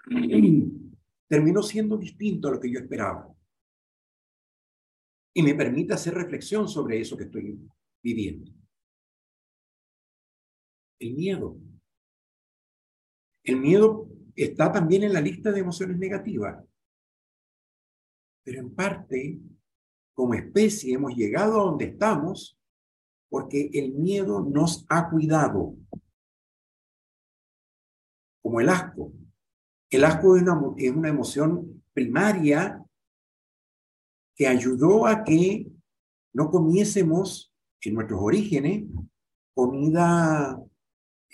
terminó 1.28 1.62
siendo 1.62 1.98
distinto 1.98 2.48
a 2.48 2.52
lo 2.52 2.60
que 2.60 2.72
yo 2.72 2.80
esperaba. 2.80 3.32
Y 5.34 5.44
me 5.44 5.54
permite 5.54 5.94
hacer 5.94 6.14
reflexión 6.14 6.70
sobre 6.70 7.02
eso 7.02 7.18
que 7.18 7.26
estoy 7.26 7.60
viviendo. 8.02 8.52
El 11.00 11.14
miedo. 11.14 11.58
El 13.44 13.58
miedo 13.58 14.10
está 14.36 14.72
también 14.72 15.04
en 15.04 15.14
la 15.14 15.20
lista 15.20 15.52
de 15.52 15.60
emociones 15.60 15.98
negativas. 15.98 16.64
Pero 18.44 18.60
en 18.62 18.74
parte, 18.74 19.40
como 20.14 20.36
especie, 20.36 20.94
hemos 20.94 21.14
llegado 21.16 21.60
a 21.60 21.66
donde 21.66 21.86
estamos 21.86 22.58
porque 23.30 23.70
el 23.74 23.94
miedo 23.94 24.42
nos 24.42 24.86
ha 24.88 25.10
cuidado, 25.10 25.76
como 28.46 28.62
el 28.62 28.70
asco. 28.70 29.12
El 29.90 30.04
asco 30.04 30.38
es 30.38 30.44
una, 30.44 30.62
es 30.78 30.92
una 30.92 31.10
emoción 31.10 31.84
primaria 31.94 32.80
que 34.36 34.48
ayudó 34.48 35.08
a 35.08 35.24
que 35.24 35.66
no 36.32 36.52
comiésemos 36.52 37.52
en 37.82 37.96
nuestros 37.96 38.20
orígenes 38.22 38.84
comida 39.56 40.62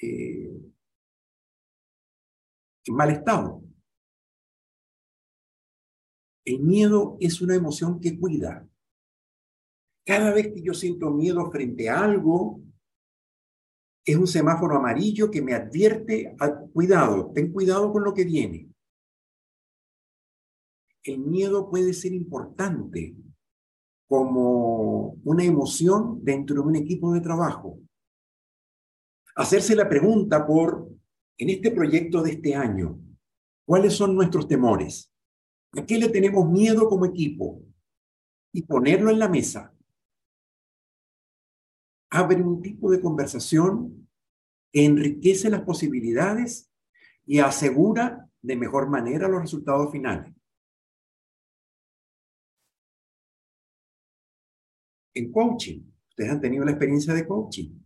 eh, 0.01 0.57
en 2.85 2.95
mal 2.95 3.09
estado. 3.09 3.61
El 6.45 6.61
miedo 6.61 7.17
es 7.19 7.41
una 7.41 7.55
emoción 7.55 7.99
que 7.99 8.17
cuida. 8.17 8.65
Cada 10.05 10.33
vez 10.33 10.53
que 10.53 10.61
yo 10.61 10.73
siento 10.73 11.11
miedo 11.11 11.51
frente 11.51 11.89
a 11.89 12.05
algo, 12.05 12.61
es 14.05 14.15
un 14.15 14.27
semáforo 14.27 14.77
amarillo 14.77 15.29
que 15.29 15.41
me 15.41 15.53
advierte, 15.53 16.35
cuidado, 16.73 17.31
ten 17.33 17.51
cuidado 17.51 17.91
con 17.91 18.03
lo 18.03 18.13
que 18.13 18.23
viene. 18.23 18.69
El 21.03 21.19
miedo 21.19 21.69
puede 21.69 21.93
ser 21.93 22.13
importante 22.13 23.15
como 24.07 25.17
una 25.23 25.43
emoción 25.43 26.23
dentro 26.23 26.55
de 26.55 26.61
un 26.61 26.75
equipo 26.75 27.13
de 27.13 27.21
trabajo. 27.21 27.79
Hacerse 29.35 29.75
la 29.75 29.87
pregunta 29.87 30.45
por, 30.45 30.89
en 31.37 31.49
este 31.49 31.71
proyecto 31.71 32.21
de 32.21 32.31
este 32.31 32.55
año, 32.55 32.99
¿cuáles 33.65 33.93
son 33.93 34.15
nuestros 34.15 34.47
temores? 34.47 35.11
¿A 35.73 35.85
qué 35.85 35.97
le 35.97 36.09
tenemos 36.09 36.49
miedo 36.49 36.89
como 36.89 37.05
equipo? 37.05 37.61
Y 38.53 38.63
ponerlo 38.63 39.11
en 39.11 39.19
la 39.19 39.29
mesa 39.29 39.70
abre 42.11 42.41
un 42.41 42.61
tipo 42.61 42.91
de 42.91 43.01
conversación 43.01 44.07
que 44.71 44.85
enriquece 44.85 45.49
las 45.49 45.61
posibilidades 45.61 46.69
y 47.25 47.39
asegura 47.39 48.29
de 48.41 48.55
mejor 48.55 48.89
manera 48.89 49.29
los 49.29 49.41
resultados 49.41 49.91
finales. 49.91 50.33
En 55.13 55.31
coaching, 55.31 55.83
ustedes 56.09 56.31
han 56.31 56.41
tenido 56.41 56.65
la 56.65 56.71
experiencia 56.71 57.13
de 57.13 57.27
coaching. 57.27 57.79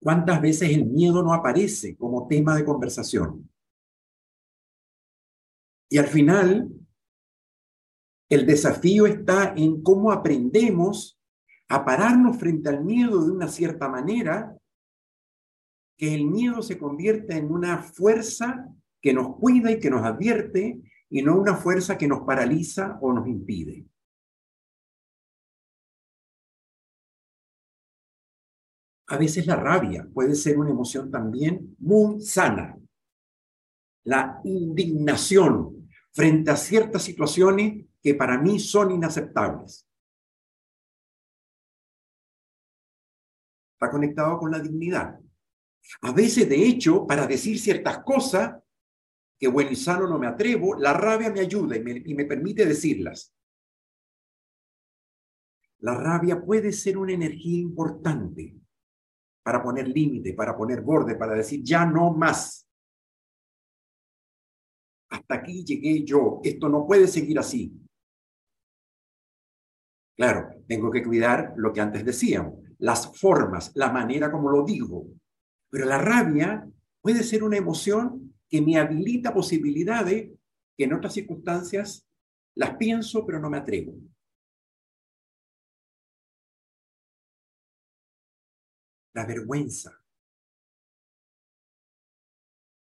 ¿Cuántas 0.00 0.40
veces 0.40 0.70
el 0.70 0.86
miedo 0.86 1.22
no 1.22 1.32
aparece 1.32 1.96
como 1.96 2.26
tema 2.28 2.54
de 2.54 2.64
conversación? 2.64 3.50
Y 5.88 5.98
al 5.98 6.06
final, 6.06 6.70
el 8.28 8.46
desafío 8.46 9.06
está 9.06 9.54
en 9.56 9.82
cómo 9.82 10.12
aprendemos 10.12 11.15
a 11.68 11.84
pararnos 11.84 12.38
frente 12.38 12.68
al 12.68 12.84
miedo 12.84 13.24
de 13.24 13.32
una 13.32 13.48
cierta 13.48 13.88
manera, 13.88 14.56
que 15.96 16.14
el 16.14 16.26
miedo 16.26 16.62
se 16.62 16.78
convierta 16.78 17.36
en 17.36 17.50
una 17.50 17.78
fuerza 17.78 18.68
que 19.00 19.14
nos 19.14 19.36
cuida 19.36 19.70
y 19.70 19.80
que 19.80 19.90
nos 19.90 20.04
advierte 20.04 20.80
y 21.08 21.22
no 21.22 21.38
una 21.38 21.56
fuerza 21.56 21.96
que 21.96 22.08
nos 22.08 22.20
paraliza 22.20 22.98
o 23.00 23.12
nos 23.12 23.26
impide. 23.26 23.86
A 29.08 29.16
veces 29.16 29.46
la 29.46 29.56
rabia 29.56 30.06
puede 30.12 30.34
ser 30.34 30.58
una 30.58 30.70
emoción 30.70 31.10
también 31.10 31.76
muy 31.78 32.20
sana. 32.20 32.76
La 34.04 34.40
indignación 34.44 35.88
frente 36.12 36.50
a 36.50 36.56
ciertas 36.56 37.02
situaciones 37.02 37.86
que 38.02 38.14
para 38.14 38.38
mí 38.38 38.58
son 38.58 38.90
inaceptables. 38.90 39.85
Está 43.76 43.90
conectado 43.90 44.38
con 44.38 44.50
la 44.50 44.58
dignidad. 44.58 45.20
A 46.00 46.12
veces, 46.12 46.48
de 46.48 46.66
hecho, 46.66 47.06
para 47.06 47.26
decir 47.26 47.58
ciertas 47.58 47.98
cosas 47.98 48.56
que 49.38 49.48
bueno 49.48 49.70
y 49.70 49.76
sano 49.76 50.08
no 50.08 50.18
me 50.18 50.26
atrevo, 50.26 50.76
la 50.76 50.94
rabia 50.94 51.30
me 51.30 51.40
ayuda 51.40 51.76
y 51.76 51.82
me, 51.82 52.02
y 52.04 52.14
me 52.14 52.24
permite 52.24 52.64
decirlas. 52.64 53.34
La 55.80 55.94
rabia 55.94 56.40
puede 56.40 56.72
ser 56.72 56.96
una 56.96 57.12
energía 57.12 57.60
importante 57.60 58.56
para 59.42 59.62
poner 59.62 59.86
límite, 59.88 60.32
para 60.32 60.56
poner 60.56 60.80
borde, 60.80 61.14
para 61.14 61.34
decir 61.34 61.60
ya 61.62 61.84
no 61.84 62.14
más. 62.14 62.66
Hasta 65.10 65.34
aquí 65.34 65.64
llegué 65.64 66.02
yo, 66.02 66.40
esto 66.42 66.68
no 66.70 66.86
puede 66.86 67.06
seguir 67.06 67.38
así. 67.38 67.78
Claro, 70.16 70.48
tengo 70.66 70.90
que 70.90 71.04
cuidar 71.04 71.52
lo 71.56 71.74
que 71.74 71.82
antes 71.82 72.04
decíamos, 72.04 72.65
las 72.78 73.18
formas, 73.18 73.72
la 73.74 73.90
manera 73.90 74.30
como 74.30 74.50
lo 74.50 74.64
digo. 74.64 75.06
Pero 75.70 75.86
la 75.86 75.98
rabia 75.98 76.68
puede 77.00 77.22
ser 77.22 77.42
una 77.42 77.56
emoción 77.56 78.34
que 78.48 78.60
me 78.60 78.78
habilita 78.78 79.34
posibilidades 79.34 80.30
que 80.76 80.84
en 80.84 80.92
otras 80.92 81.14
circunstancias 81.14 82.06
las 82.54 82.76
pienso 82.76 83.24
pero 83.26 83.40
no 83.40 83.50
me 83.50 83.58
atrevo. 83.58 83.94
La 89.14 89.24
vergüenza. 89.24 89.98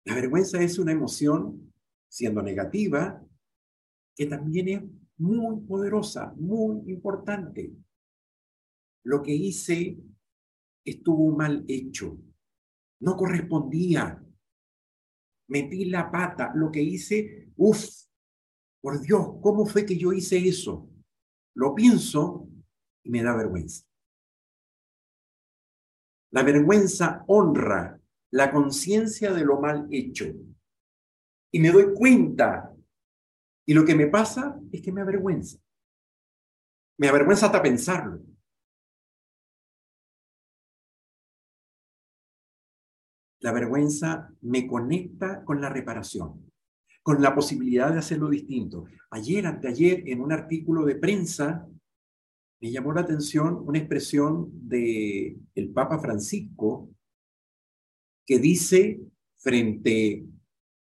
La 0.06 0.16
vergüenza 0.16 0.62
es 0.62 0.78
una 0.80 0.92
emoción, 0.92 1.74
siendo 2.08 2.42
negativa, 2.42 3.24
que 4.16 4.26
también 4.26 4.68
es 4.68 4.82
muy 5.18 5.62
poderosa, 5.66 6.34
muy 6.38 6.92
importante. 6.92 7.72
Lo 9.04 9.22
que 9.22 9.34
hice 9.34 9.98
estuvo 10.86 11.36
mal 11.36 11.66
hecho, 11.68 12.18
no 13.02 13.16
correspondía. 13.16 14.24
Metí 15.48 15.86
la 15.86 16.12
pata, 16.12 16.52
lo 16.56 16.72
que 16.72 16.82
hice, 16.82 17.52
uff, 17.58 17.88
por 18.82 19.02
Dios, 19.02 19.36
¿cómo 19.42 19.66
fue 19.66 19.86
que 19.86 19.98
yo 19.98 20.14
hice 20.14 20.38
eso? 20.38 20.90
Lo 21.56 21.76
pienso 21.76 22.48
y 23.04 23.10
me 23.10 23.24
da 23.24 23.36
vergüenza. 23.36 23.86
La 26.32 26.44
vergüenza 26.44 27.24
honra 27.28 28.00
la 28.32 28.52
conciencia 28.52 29.34
de 29.34 29.44
lo 29.44 29.60
mal 29.60 29.88
hecho. 29.92 30.26
Y 31.52 31.60
me 31.60 31.72
doy 31.72 31.94
cuenta 31.96 32.76
y 33.66 33.74
lo 33.74 33.86
que 33.86 33.96
me 33.96 34.08
pasa 34.08 34.60
es 34.72 34.82
que 34.82 34.92
me 34.92 35.02
avergüenza. 35.02 35.60
Me 36.98 37.08
avergüenza 37.08 37.48
hasta 37.48 37.62
pensarlo. 37.62 38.22
La 43.50 43.54
vergüenza 43.54 44.32
me 44.42 44.68
conecta 44.68 45.44
con 45.44 45.60
la 45.60 45.70
reparación. 45.70 46.52
con 47.02 47.20
la 47.20 47.34
posibilidad 47.34 47.92
de 47.92 47.98
hacerlo 47.98 48.30
distinto. 48.30 48.86
Ayer, 49.10 49.48
anteayer, 49.48 50.08
en 50.08 50.22
un 50.22 50.32
artículo 50.32 50.86
de 50.86 50.94
prensa, 50.94 51.68
me 52.62 52.70
llamó 52.70 52.94
la 52.94 53.02
atención 53.02 53.64
una 53.66 53.80
expresión 53.80 54.52
de 54.54 55.36
el 55.56 55.70
Papa 55.72 55.98
Francisco 55.98 56.92
que 58.28 58.38
dice 58.38 59.00
frente 59.38 60.24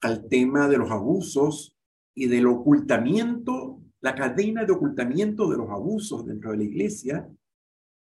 al 0.02 0.28
tema 0.28 0.67
de 0.67 0.80
los 0.80 0.91
abusos 0.91 1.78
y 2.13 2.28
del 2.28 2.48
ocultamiento, 2.48 3.80
la 4.02 4.15
cadena 4.15 4.65
de 4.65 4.74
ocultamiento 4.74 5.50
de 5.50 5.56
los 5.56 5.69
abusos 5.69 6.26
dentro 6.26 6.52
de 6.52 6.58
la 6.58 6.63
iglesia, 6.65 7.30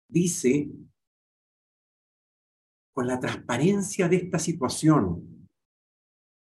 dice, 0.09 0.71
con 2.95 3.09
la 3.09 3.19
transparencia 3.19 4.09
de 4.09 4.17
esta 4.17 4.39
situación, 4.39 5.49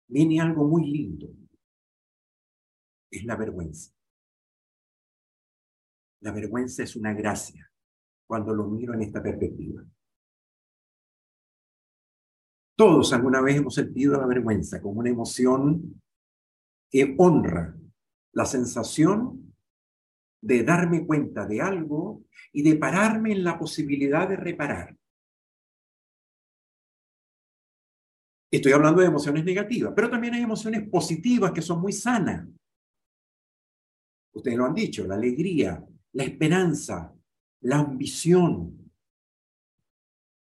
viene 0.07 0.39
algo 0.39 0.67
muy 0.67 0.85
lindo. 0.85 1.27
Es 3.11 3.25
la 3.25 3.35
vergüenza. 3.35 3.91
La 6.21 6.31
vergüenza 6.31 6.83
es 6.83 6.95
una 6.95 7.13
gracia 7.13 7.69
cuando 8.27 8.53
lo 8.53 8.67
miro 8.67 8.93
en 8.93 9.01
esta 9.01 9.21
perspectiva. 9.21 9.83
Todos 12.75 13.11
alguna 13.13 13.41
vez 13.41 13.57
hemos 13.57 13.73
sentido 13.73 14.19
la 14.19 14.27
vergüenza 14.27 14.79
como 14.79 14.99
una 14.99 15.09
emoción 15.09 15.99
que 16.91 17.15
honra 17.17 17.75
la 18.33 18.45
sensación 18.45 19.55
de 20.41 20.63
darme 20.63 21.07
cuenta 21.07 21.47
de 21.47 21.61
algo 21.61 22.23
y 22.53 22.61
de 22.61 22.75
pararme 22.75 23.31
en 23.31 23.43
la 23.43 23.57
posibilidad 23.57 24.29
de 24.29 24.35
reparar. 24.35 24.95
Estoy 28.49 28.71
hablando 28.71 29.01
de 29.01 29.07
emociones 29.07 29.43
negativas, 29.43 29.93
pero 29.95 30.09
también 30.09 30.33
hay 30.33 30.41
emociones 30.41 30.87
positivas 30.89 31.51
que 31.51 31.61
son 31.61 31.81
muy 31.81 31.91
sanas. 31.91 32.47
Ustedes 34.31 34.57
lo 34.57 34.65
han 34.65 34.73
dicho, 34.73 35.05
la 35.05 35.15
alegría, 35.15 35.83
la 36.13 36.23
esperanza, 36.23 37.13
la 37.61 37.79
ambición, 37.79 38.91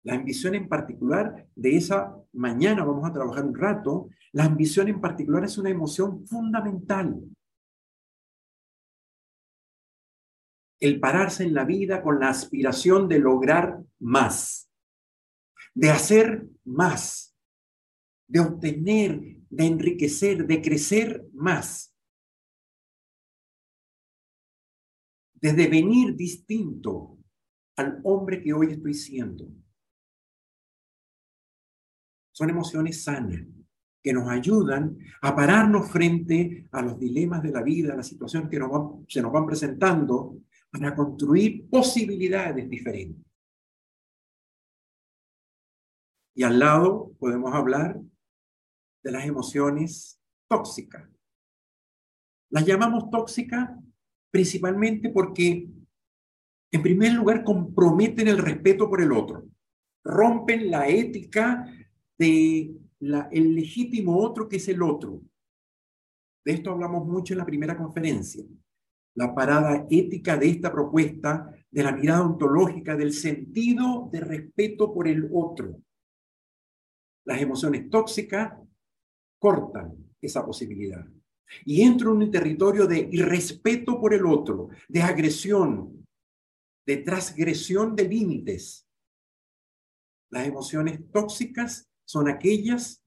la 0.04 0.14
ambición 0.14 0.54
en 0.54 0.68
particular 0.68 1.48
de 1.54 1.76
esa 1.76 2.16
mañana, 2.32 2.84
vamos 2.84 3.08
a 3.08 3.12
trabajar 3.12 3.44
un 3.44 3.54
rato, 3.54 4.08
la 4.32 4.44
ambición 4.44 4.88
en 4.88 5.00
particular 5.00 5.44
es 5.44 5.58
una 5.58 5.70
emoción 5.70 6.26
fundamental. 6.26 7.20
El 10.80 11.00
pararse 11.00 11.42
en 11.42 11.54
la 11.54 11.64
vida 11.64 12.02
con 12.02 12.20
la 12.20 12.28
aspiración 12.28 13.08
de 13.08 13.18
lograr 13.18 13.82
más, 13.98 14.70
de 15.74 15.90
hacer 15.90 16.46
más, 16.64 17.27
de 18.28 18.40
obtener, 18.40 19.20
de 19.48 19.66
enriquecer, 19.66 20.46
de 20.46 20.62
crecer 20.62 21.26
más. 21.32 21.94
De 25.34 25.52
devenir 25.52 26.14
distinto 26.14 27.18
al 27.76 28.00
hombre 28.04 28.42
que 28.42 28.52
hoy 28.52 28.72
estoy 28.72 28.94
siendo. 28.94 29.48
Son 32.32 32.50
emociones 32.50 33.02
sanas 33.02 33.46
que 34.02 34.12
nos 34.12 34.28
ayudan 34.28 34.96
a 35.22 35.34
pararnos 35.34 35.90
frente 35.90 36.68
a 36.70 36.82
los 36.82 36.98
dilemas 36.98 37.42
de 37.42 37.50
la 37.50 37.62
vida, 37.62 37.92
a 37.92 37.96
las 37.96 38.06
situaciones 38.06 38.48
que 38.50 38.60
se 39.08 39.22
nos 39.22 39.32
van 39.32 39.46
presentando, 39.46 40.40
para 40.70 40.94
construir 40.94 41.68
posibilidades 41.68 42.68
diferentes. 42.68 43.24
Y 46.34 46.42
al 46.42 46.58
lado 46.58 47.12
podemos 47.18 47.52
hablar 47.54 48.00
de 49.08 49.12
las 49.12 49.24
emociones 49.24 50.20
tóxicas. 50.50 51.08
Las 52.50 52.66
llamamos 52.66 53.10
tóxicas 53.10 53.70
principalmente 54.30 55.08
porque, 55.08 55.66
en 56.70 56.82
primer 56.82 57.14
lugar, 57.14 57.42
comprometen 57.42 58.28
el 58.28 58.36
respeto 58.36 58.86
por 58.86 59.00
el 59.00 59.12
otro, 59.12 59.48
rompen 60.04 60.70
la 60.70 60.88
ética 60.88 61.64
de 62.18 62.74
el 63.00 63.54
legítimo 63.54 64.18
otro 64.18 64.46
que 64.46 64.56
es 64.56 64.68
el 64.68 64.82
otro. 64.82 65.22
De 66.44 66.52
esto 66.52 66.70
hablamos 66.70 67.06
mucho 67.06 67.32
en 67.32 67.38
la 67.38 67.46
primera 67.46 67.78
conferencia. 67.78 68.44
La 69.14 69.34
parada 69.34 69.86
ética 69.88 70.36
de 70.36 70.50
esta 70.50 70.70
propuesta, 70.70 71.50
de 71.70 71.82
la 71.82 71.92
mirada 71.92 72.26
ontológica, 72.26 72.94
del 72.94 73.14
sentido 73.14 74.10
de 74.12 74.20
respeto 74.20 74.92
por 74.92 75.08
el 75.08 75.30
otro. 75.32 75.80
Las 77.24 77.40
emociones 77.40 77.88
tóxicas 77.88 78.67
cortan 79.38 79.96
esa 80.20 80.44
posibilidad. 80.44 81.07
Y 81.64 81.83
entro 81.83 82.12
en 82.12 82.22
un 82.22 82.31
territorio 82.31 82.87
de 82.87 83.09
irrespeto 83.11 84.01
por 84.01 84.12
el 84.12 84.27
otro, 84.27 84.68
de 84.88 85.03
agresión, 85.03 86.07
de 86.87 86.98
transgresión 86.98 87.96
de 87.96 88.09
límites. 88.09 88.87
Las 90.31 90.46
emociones 90.46 91.01
tóxicas 91.11 91.88
son 92.05 92.29
aquellas 92.29 93.03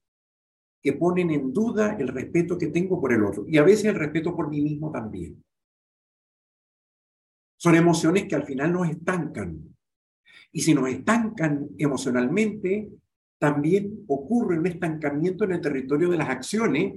que 0.82 0.94
ponen 0.94 1.30
en 1.30 1.54
duda 1.54 1.96
el 2.00 2.08
respeto 2.08 2.58
que 2.58 2.68
tengo 2.68 3.00
por 3.00 3.14
el 3.14 3.24
otro 3.24 3.46
y 3.48 3.58
a 3.58 3.64
veces 3.64 3.86
el 3.86 3.96
respeto 3.96 4.36
por 4.36 4.50
mí 4.50 4.62
mismo 4.62 4.92
también. 4.92 5.44
Son 7.58 7.76
emociones 7.76 8.26
que 8.28 8.36
al 8.36 8.44
final 8.44 8.74
nos 8.74 8.90
estancan. 8.90 9.76
Y 10.52 10.62
si 10.62 10.74
nos 10.74 10.90
estancan 10.90 11.70
emocionalmente, 11.78 12.90
también 13.42 14.06
ocurre 14.08 14.60
un 14.60 14.68
estancamiento 14.68 15.46
en 15.46 15.54
el 15.54 15.62
territorio 15.62 16.10
de 16.10 16.18
las 16.18 16.30
acciones 16.30 16.94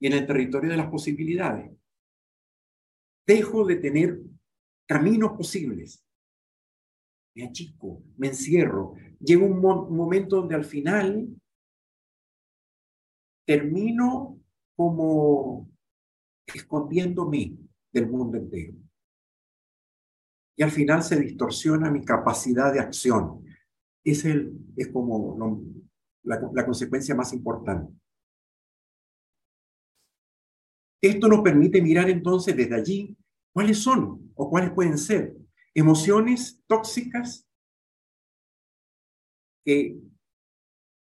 y 0.00 0.06
en 0.06 0.14
el 0.14 0.26
territorio 0.26 0.70
de 0.70 0.78
las 0.78 0.88
posibilidades. 0.88 1.70
Dejo 3.26 3.66
de 3.66 3.76
tener 3.76 4.18
caminos 4.88 5.32
posibles. 5.36 6.02
Me 7.36 7.44
achico, 7.44 8.02
me 8.16 8.28
encierro. 8.28 8.94
Llega 9.20 9.44
un, 9.44 9.60
momento 9.60 10.36
donde 10.36 10.54
al 10.54 10.64
final 10.64 11.28
termino 13.46 14.40
como 14.74 15.70
escondiéndome 16.46 17.58
del 17.92 18.08
mundo 18.08 18.38
entero. 18.38 18.78
Y 20.56 20.62
al 20.62 20.70
final 20.70 21.02
se 21.02 21.20
distorsiona 21.20 21.90
mi 21.90 22.02
capacidad 22.02 22.72
de 22.72 22.80
acción. 22.80 23.44
Es, 24.02 24.24
el, 24.24 24.58
es 24.74 24.88
como 24.88 25.36
la, 26.24 26.40
la 26.52 26.64
consecuencia 26.64 27.14
más 27.14 27.32
importante. 27.32 27.92
Esto 31.02 31.28
nos 31.28 31.40
permite 31.40 31.82
mirar 31.82 32.08
entonces 32.08 32.56
desde 32.56 32.76
allí 32.76 33.16
cuáles 33.52 33.78
son 33.78 34.32
o 34.34 34.48
cuáles 34.48 34.70
pueden 34.70 34.98
ser 34.98 35.36
emociones 35.74 36.62
tóxicas 36.66 37.46
que 39.64 39.98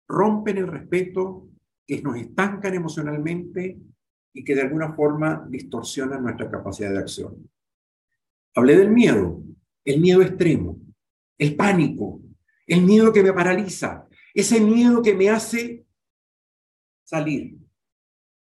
rompen 0.08 0.58
el 0.58 0.68
respeto 0.68 1.48
que 1.88 2.02
nos 2.02 2.18
estancan 2.18 2.74
emocionalmente 2.74 3.80
y 4.34 4.44
que 4.44 4.56
de 4.56 4.62
alguna 4.62 4.94
forma 4.94 5.46
distorsionan 5.50 6.24
nuestra 6.24 6.50
capacidad 6.50 6.92
de 6.92 7.00
acción. 7.00 7.50
Hablé 8.56 8.78
del 8.78 8.92
miedo, 8.92 9.42
el 9.86 10.00
miedo 10.00 10.22
extremo, 10.22 10.80
el 11.38 11.56
pánico, 11.56 12.22
el 12.68 12.84
miedo 12.84 13.12
que 13.14 13.24
me 13.24 13.34
paraliza, 13.34 14.08
ese 14.34 14.60
miedo 14.60 15.02
que 15.02 15.16
me 15.16 15.30
hace 15.30 15.86
salir, 17.04 17.58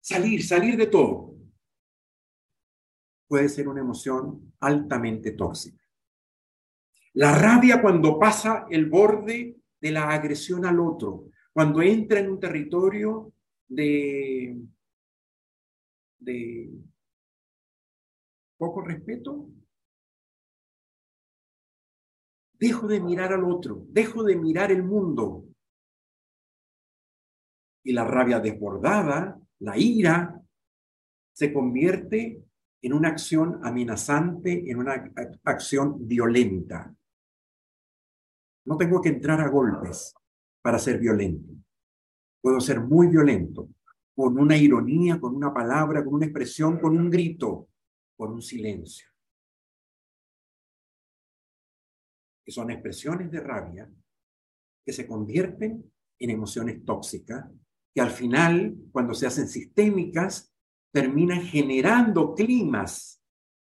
salir, 0.01 0.43
salir 0.43 0.77
de 0.77 0.87
todo. 0.87 1.35
Puede 3.29 3.49
ser 3.49 3.69
una 3.69 3.81
emoción 3.81 4.55
altamente 4.61 5.33
tóxica. 5.33 5.85
La 7.15 7.37
rabia 7.37 7.81
cuando 7.81 8.19
pasa 8.19 8.67
el 8.71 8.87
borde 8.87 9.57
de 9.81 9.91
la 9.91 10.11
agresión 10.11 10.65
al 10.65 10.81
otro, 10.81 11.31
cuando 11.53 11.81
entra 11.81 12.21
en 12.21 12.31
un 12.31 12.39
territorio 12.39 13.33
de, 13.69 14.61
de 16.19 16.71
poco 18.59 18.83
respeto, 18.83 19.49
dejo 22.59 22.87
de 22.87 23.01
mirar 23.01 23.33
al 23.33 23.45
otro, 23.45 23.87
dejo 23.89 24.23
de 24.23 24.37
mirar 24.37 24.71
el 24.71 24.83
mundo. 24.83 25.46
Y 27.87 27.92
la 27.92 28.05
rabia 28.05 28.40
desbordada, 28.40 29.38
la 29.61 29.79
ira, 29.79 30.42
se 31.33 31.53
convierte 31.53 32.42
en 32.83 32.92
una 32.92 33.11
acción 33.11 33.61
amenazante, 33.62 34.68
en 34.68 34.79
una 34.79 35.12
acción 35.44 36.07
violenta. 36.07 36.92
No 38.64 38.77
tengo 38.77 39.01
que 39.01 39.11
entrar 39.11 39.40
a 39.40 39.49
golpes, 39.49 40.12
para 40.61 40.81
ser 40.81 40.99
violento. 40.99 41.53
Puedo 42.40 42.59
ser 42.59 42.81
muy 42.81 43.07
violento, 43.07 43.68
con 44.16 44.37
una 44.37 44.57
ironía, 44.57 45.20
con 45.20 45.37
una 45.37 45.55
palabra, 45.55 46.05
con 46.05 46.14
una 46.14 46.27
expresión, 46.27 46.81
con 46.81 46.99
un 46.99 47.09
grito, 47.09 47.68
con 48.16 48.33
un 48.33 48.42
silencio. 48.42 49.09
Que 52.44 52.51
son 52.51 52.72
expresiones 52.72 53.31
de 53.31 53.38
rabia 53.38 53.88
que 54.85 54.92
se 54.92 55.07
convierten 55.07 55.88
en 56.18 56.31
emociones 56.31 56.85
tóxicas, 56.85 57.49
que 57.97 58.03
al 58.03 58.11
final, 58.11 58.77
cuando 58.93 59.15
se 59.15 59.27
hacen 59.27 59.49
sistémicas, 59.49 60.55
termina 60.93 61.37
generando 61.37 62.35
climas 62.35 63.25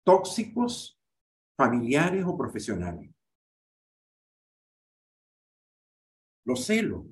tóxicos, 0.02 0.98
familiares 1.58 2.24
o 2.26 2.34
profesionales. 2.34 3.14
Los 6.46 6.64
celos, 6.64 7.04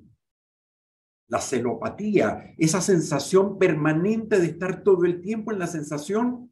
la 1.28 1.38
celopatía, 1.38 2.54
esa 2.56 2.80
sensación 2.80 3.58
permanente 3.58 4.40
de 4.40 4.46
estar 4.46 4.82
todo 4.82 5.04
el 5.04 5.20
tiempo 5.20 5.52
en 5.52 5.58
la 5.58 5.66
sensación, 5.66 6.50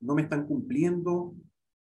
no 0.00 0.14
me 0.14 0.22
están 0.22 0.46
cumpliendo, 0.46 1.34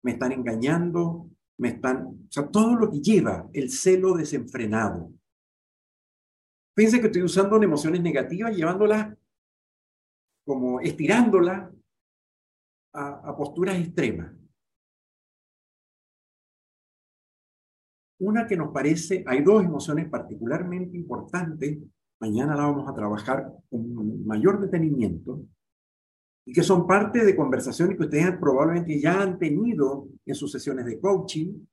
me 0.04 0.12
están 0.12 0.34
engañando, 0.34 1.32
me 1.58 1.70
están, 1.70 2.06
o 2.06 2.28
sea, 2.30 2.52
todo 2.52 2.76
lo 2.76 2.92
que 2.92 3.00
lleva 3.00 3.50
el 3.54 3.72
celo 3.72 4.18
desenfrenado. 4.18 5.14
Piense 6.78 7.02
que 7.02 7.08
estoy 7.08 7.24
usando 7.24 7.60
emociones 7.64 8.04
negativas, 8.04 8.56
llevándolas 8.56 9.18
como 10.46 10.80
estirándolas 10.80 11.74
a, 12.94 13.30
a 13.30 13.36
posturas 13.36 13.80
extremas. 13.80 14.32
Una 18.20 18.46
que 18.46 18.56
nos 18.56 18.72
parece, 18.72 19.24
hay 19.26 19.44
dos 19.44 19.64
emociones 19.64 20.08
particularmente 20.08 20.96
importantes, 20.96 21.80
mañana 22.22 22.56
la 22.56 22.68
vamos 22.68 22.88
a 22.88 22.94
trabajar 22.94 23.52
con 23.72 24.24
mayor 24.28 24.62
detenimiento, 24.62 25.48
y 26.46 26.54
que 26.54 26.62
son 26.62 26.86
parte 26.86 27.26
de 27.26 27.36
conversaciones 27.36 27.98
que 27.98 28.04
ustedes 28.04 28.38
probablemente 28.38 29.02
ya 29.02 29.20
han 29.20 29.40
tenido 29.40 30.10
en 30.24 30.36
sus 30.36 30.52
sesiones 30.52 30.86
de 30.86 31.00
coaching, 31.00 31.66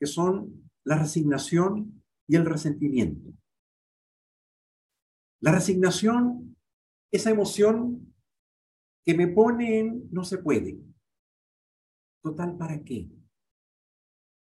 que 0.00 0.06
son 0.06 0.70
la 0.84 0.96
resignación 0.96 2.00
y 2.26 2.36
el 2.36 2.44
resentimiento. 2.44 3.32
La 5.40 5.52
resignación, 5.52 6.56
esa 7.12 7.30
emoción 7.30 8.14
que 9.04 9.14
me 9.14 9.28
pone 9.28 9.80
en 9.80 10.08
no 10.10 10.24
se 10.24 10.38
puede. 10.38 10.78
Total, 12.22 12.56
¿para 12.56 12.82
qué? 12.82 13.08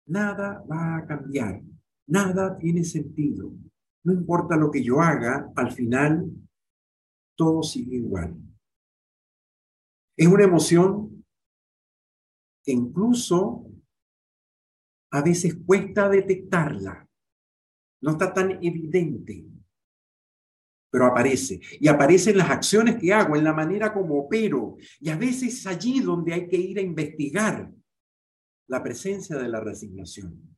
Nada 0.05 0.63
va 0.69 0.97
a 0.97 1.05
cambiar, 1.07 1.61
nada 2.07 2.57
tiene 2.57 2.83
sentido. 2.83 3.51
No 4.03 4.13
importa 4.13 4.55
lo 4.55 4.69
que 4.69 4.83
yo 4.83 5.01
haga, 5.01 5.51
al 5.55 5.71
final 5.71 6.29
todo 7.35 7.63
sigue 7.63 7.97
igual. 7.97 8.35
Es 10.15 10.27
una 10.27 10.43
emoción 10.43 11.25
que 12.63 12.71
incluso 12.71 13.65
a 15.11 15.21
veces 15.21 15.55
cuesta 15.65 16.09
detectarla. 16.09 17.07
No 18.03 18.11
está 18.11 18.33
tan 18.33 18.51
evidente, 18.63 19.45
pero 20.91 21.07
aparece. 21.07 21.59
Y 21.79 21.87
aparece 21.87 22.29
en 22.29 22.37
las 22.37 22.51
acciones 22.51 22.97
que 22.97 23.11
hago, 23.11 23.35
en 23.35 23.43
la 23.43 23.53
manera 23.53 23.91
como 23.91 24.19
opero. 24.19 24.77
Y 24.99 25.09
a 25.09 25.17
veces 25.17 25.59
es 25.59 25.67
allí 25.67 25.99
donde 25.99 26.33
hay 26.33 26.47
que 26.47 26.57
ir 26.57 26.77
a 26.77 26.83
investigar 26.83 27.71
la 28.67 28.83
presencia 28.83 29.37
de 29.37 29.49
la 29.49 29.59
resignación 29.59 30.53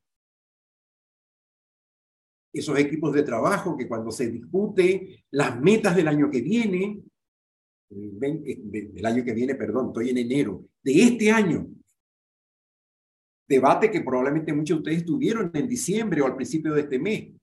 esos 2.55 2.79
equipos 2.79 3.13
de 3.13 3.23
trabajo 3.23 3.75
que 3.75 3.87
cuando 3.87 4.11
se 4.11 4.29
discute 4.29 5.25
las 5.31 5.59
metas 5.59 5.95
del 5.95 6.07
año 6.07 6.31
que 6.31 6.41
viene, 6.41 7.03
del 7.89 9.05
año 9.05 9.23
que 9.25 9.33
viene, 9.33 9.55
perdón, 9.55 9.87
estoy 9.87 10.09
en 10.09 10.19
enero, 10.19 10.65
de 10.81 11.03
este 11.03 11.31
año, 11.31 11.67
debate 13.47 13.91
que 13.91 14.01
probablemente 14.01 14.53
muchos 14.53 14.77
de 14.77 14.81
ustedes 14.81 15.05
tuvieron 15.05 15.51
en 15.53 15.67
diciembre 15.67 16.21
o 16.21 16.25
al 16.25 16.35
principio 16.35 16.73
de 16.73 16.81
este 16.81 16.97
mes. 16.97 17.34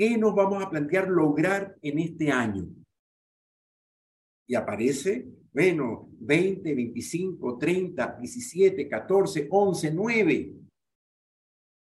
¿Qué 0.00 0.16
nos 0.16 0.34
vamos 0.34 0.64
a 0.64 0.70
plantear 0.70 1.10
lograr 1.10 1.76
en 1.82 1.98
este 1.98 2.32
año? 2.32 2.66
Y 4.48 4.54
aparece, 4.54 5.28
bueno, 5.52 6.08
20, 6.20 6.74
25, 6.74 7.58
30, 7.58 8.16
17, 8.18 8.88
14, 8.88 9.48
11, 9.50 9.90
9 9.92 10.54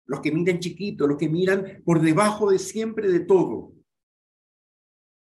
los 0.07 0.21
que 0.21 0.33
miran 0.33 0.59
chiquito, 0.59 1.07
los 1.07 1.19
que 1.19 1.29
miran 1.29 1.83
por 1.85 2.01
debajo 2.01 2.51
de 2.51 2.59
siempre 2.59 3.09
de 3.09 3.21
todo. 3.21 3.75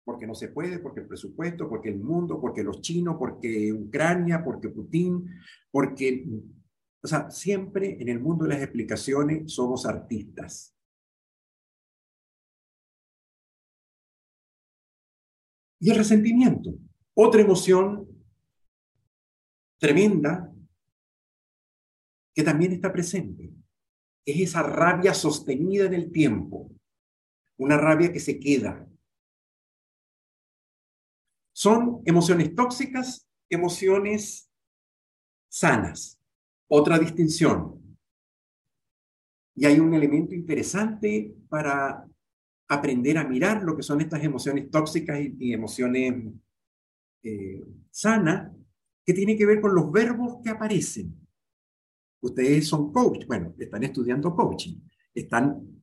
Porque 0.05 0.27
no 0.27 0.35
se 0.35 0.49
puede, 0.49 0.79
porque 0.79 1.01
el 1.01 1.07
presupuesto, 1.07 1.71
porque 1.71 1.89
el 1.89 1.99
mundo, 1.99 2.39
porque 2.39 2.63
los 2.63 2.83
chinos, 2.83 3.17
porque 3.19 3.73
Ucrania, 3.73 4.45
porque 4.45 4.69
Putin, 4.69 5.31
porque, 5.71 6.27
o 7.03 7.09
sea, 7.09 7.31
siempre 7.31 7.97
en 7.99 8.11
el 8.11 8.21
mundo 8.21 8.45
de 8.45 8.51
las 8.51 8.63
explicaciones 8.63 9.51
somos 9.51 9.87
artistas. 9.87 10.76
Y 15.79 15.91
el 15.91 15.97
resentimiento, 15.97 16.75
otra 17.15 17.41
emoción 17.41 18.09
tremenda 19.79 20.53
que 22.35 22.43
también 22.43 22.73
está 22.73 22.93
presente 22.93 23.51
es 24.27 24.41
esa 24.41 24.63
rabia 24.63 25.15
sostenida 25.15 25.87
en 25.87 25.95
el 25.95 26.11
tiempo, 26.11 26.71
una 27.59 27.77
rabia 27.77 28.13
que 28.13 28.21
se 28.21 28.41
queda. 28.41 28.87
Son 31.53 32.03
emociones 32.05 32.55
tóxicas, 32.55 33.27
emociones 33.49 34.51
sanas. 35.49 36.21
Otra 36.69 36.99
distinción. 36.99 37.97
Y 39.55 39.65
hay 39.65 39.81
un 39.81 39.95
elemento 39.95 40.35
interesante 40.35 41.35
para 41.49 42.07
aprender 42.69 43.19
a 43.19 43.25
mirar 43.25 43.63
lo 43.63 43.77
que 43.77 43.83
son 43.83 44.01
estas 44.01 44.23
emociones 44.25 44.71
tóxicas 44.71 45.19
y, 45.21 45.53
emociones 45.53 46.33
eh, 47.23 47.65
sanas, 47.91 48.53
que 49.05 49.15
tiene 49.15 49.37
que 49.37 49.47
ver 49.47 49.61
con 49.61 49.75
los 49.75 49.91
verbos 49.93 50.39
que 50.43 50.51
aparecen. 50.51 51.15
Ustedes 52.21 52.67
son 52.67 52.93
coach, 52.93 53.25
bueno, 53.27 53.55
están 53.59 53.85
estudiando 53.85 54.35
coaching, 54.35 54.81
están 55.15 55.83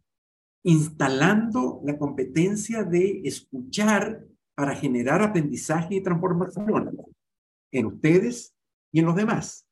instalando 0.64 1.82
la 1.86 1.98
competencia 1.98 2.84
de 2.84 3.22
escuchar 3.24 4.26
para 4.56 4.76
generar 4.76 5.22
aprendizaje 5.22 5.96
y 5.96 6.04
transformación 6.04 6.98
en 7.72 7.86
ustedes 7.86 8.56
y 8.92 9.00
en 9.00 9.06
los 9.06 9.16
demás. 9.16 9.68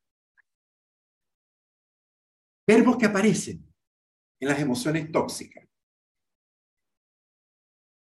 Verbos 2.68 2.98
que 2.98 3.06
aparecen 3.06 3.66
en 4.40 4.48
las 4.48 4.60
emociones 4.60 5.12
tóxicas. 5.12 5.71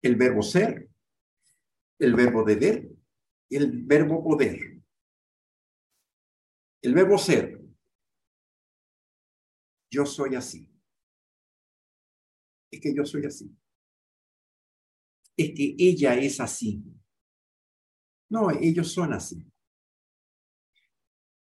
El 0.04 0.16
verbo 0.16 0.44
ser, 0.44 0.88
el 1.98 2.14
verbo 2.14 2.44
deber 2.44 2.94
el 3.56 3.84
verbo 3.84 4.24
poder. 4.24 4.60
El 6.82 6.94
verbo 6.94 7.18
ser 7.18 7.62
yo 9.90 10.08
soy 10.08 10.34
así. 10.34 10.68
Es 12.72 12.82
que 12.82 12.96
yo 12.96 13.06
soy 13.06 13.26
así. 13.28 13.56
Es 15.38 15.52
que 15.56 15.76
ella 15.78 16.16
es 16.16 16.40
así. 16.40 16.84
No, 18.30 18.50
ellos 18.50 18.92
son 18.92 19.14
así. 19.14 19.46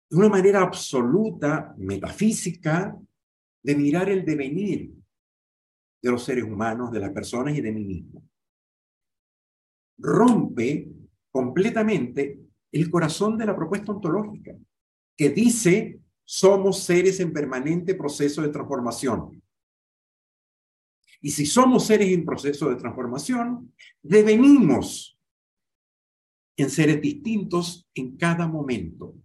De 0.10 0.16
una 0.16 0.30
manera 0.30 0.62
absoluta, 0.62 1.76
metafísica, 1.78 2.98
de 3.62 3.76
mirar 3.76 4.10
el 4.10 4.24
devenir 4.24 4.94
de 6.02 6.12
los 6.12 6.24
seres 6.24 6.46
humanos, 6.46 6.90
de 6.90 7.02
las 7.02 7.12
personas 7.12 7.58
y 7.58 7.60
de 7.60 7.72
mí 7.74 7.84
mismo. 7.84 8.24
Rompe 9.98 10.90
completamente 11.32 12.40
el 12.72 12.90
corazón 12.90 13.38
de 13.38 13.46
la 13.46 13.56
propuesta 13.56 13.92
ontológica, 13.92 14.56
que 15.16 15.30
dice 15.30 16.02
somos 16.24 16.84
seres 16.84 17.22
en 17.22 17.32
permanente 17.32 17.96
proceso 17.96 18.42
de 18.42 18.50
transformación. 18.50 19.42
Y 21.22 21.32
si 21.32 21.46
somos 21.46 21.88
seres 21.88 22.10
en 22.10 22.26
proceso 22.26 22.70
de 22.70 22.76
transformación, 22.76 23.74
devenimos 24.02 25.18
en 26.58 26.70
seres 26.70 27.02
distintos 27.02 27.88
en 27.94 28.18
cada 28.18 28.48
momento. 28.48 29.16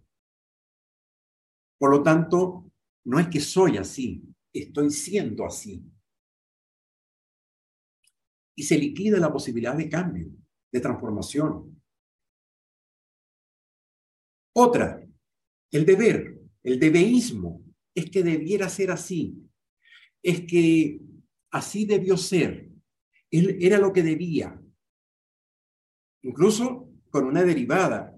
Por 1.77 1.91
lo 1.91 2.01
tanto, 2.01 2.71
no 3.05 3.19
es 3.19 3.27
que 3.27 3.41
soy 3.41 3.77
así, 3.77 4.23
estoy 4.53 4.89
siendo 4.91 5.45
así. 5.45 5.83
Y 8.55 8.63
se 8.63 8.77
liquida 8.77 9.19
la 9.19 9.33
posibilidad 9.33 9.75
de 9.75 9.89
cambio, 9.89 10.31
de 10.73 10.81
transformación. 10.81 11.81
Otra, 14.53 15.01
el 15.71 15.85
deber 15.85 16.43
el 16.63 16.79
debeísmo 16.79 17.61
es 17.93 18.09
que 18.09 18.23
debiera 18.23 18.69
ser 18.69 18.89
así, 18.89 19.37
es 20.23 20.41
que 20.41 21.01
así 21.51 21.85
debió 21.85 22.17
ser, 22.17 22.69
él 23.29 23.57
era 23.59 23.77
lo 23.77 23.91
que 23.91 24.01
debía. 24.01 24.59
Incluso 26.23 26.89
con 27.09 27.25
una 27.25 27.43
derivada, 27.43 28.17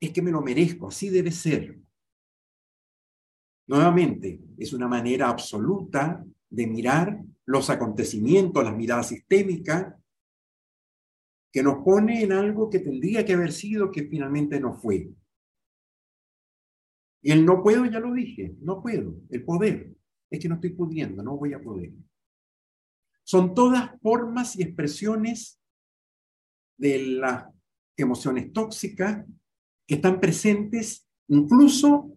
es 0.00 0.12
que 0.12 0.22
me 0.22 0.30
lo 0.30 0.40
merezco, 0.40 0.88
así 0.88 1.10
debe 1.10 1.32
ser. 1.32 1.78
Nuevamente, 3.66 4.40
es 4.56 4.72
una 4.72 4.88
manera 4.88 5.28
absoluta 5.28 6.24
de 6.48 6.66
mirar 6.66 7.20
los 7.46 7.68
acontecimientos, 7.70 8.64
las 8.64 8.76
miradas 8.76 9.08
sistémicas, 9.08 9.94
que 11.52 11.62
nos 11.62 11.84
pone 11.84 12.22
en 12.22 12.32
algo 12.32 12.70
que 12.70 12.78
tendría 12.78 13.24
que 13.26 13.34
haber 13.34 13.52
sido 13.52 13.92
que 13.92 14.04
finalmente 14.04 14.58
no 14.58 14.72
fue. 14.72 15.12
Y 17.22 17.30
el 17.30 17.44
no 17.44 17.62
puedo, 17.62 17.84
ya 17.84 18.00
lo 18.00 18.12
dije, 18.14 18.56
no 18.60 18.82
puedo, 18.82 19.20
el 19.28 19.44
poder. 19.44 19.94
Es 20.30 20.40
que 20.40 20.48
no 20.48 20.54
estoy 20.56 20.70
pudiendo, 20.70 21.22
no 21.22 21.36
voy 21.36 21.52
a 21.52 21.62
poder. 21.62 21.92
Son 23.22 23.54
todas 23.54 24.00
formas 24.00 24.58
y 24.58 24.62
expresiones 24.62 25.60
de 26.78 27.06
las 27.06 27.46
emociones 27.96 28.50
tóxicas 28.52 29.24
que 29.86 29.96
están 29.96 30.18
presentes 30.18 31.06
incluso 31.28 32.16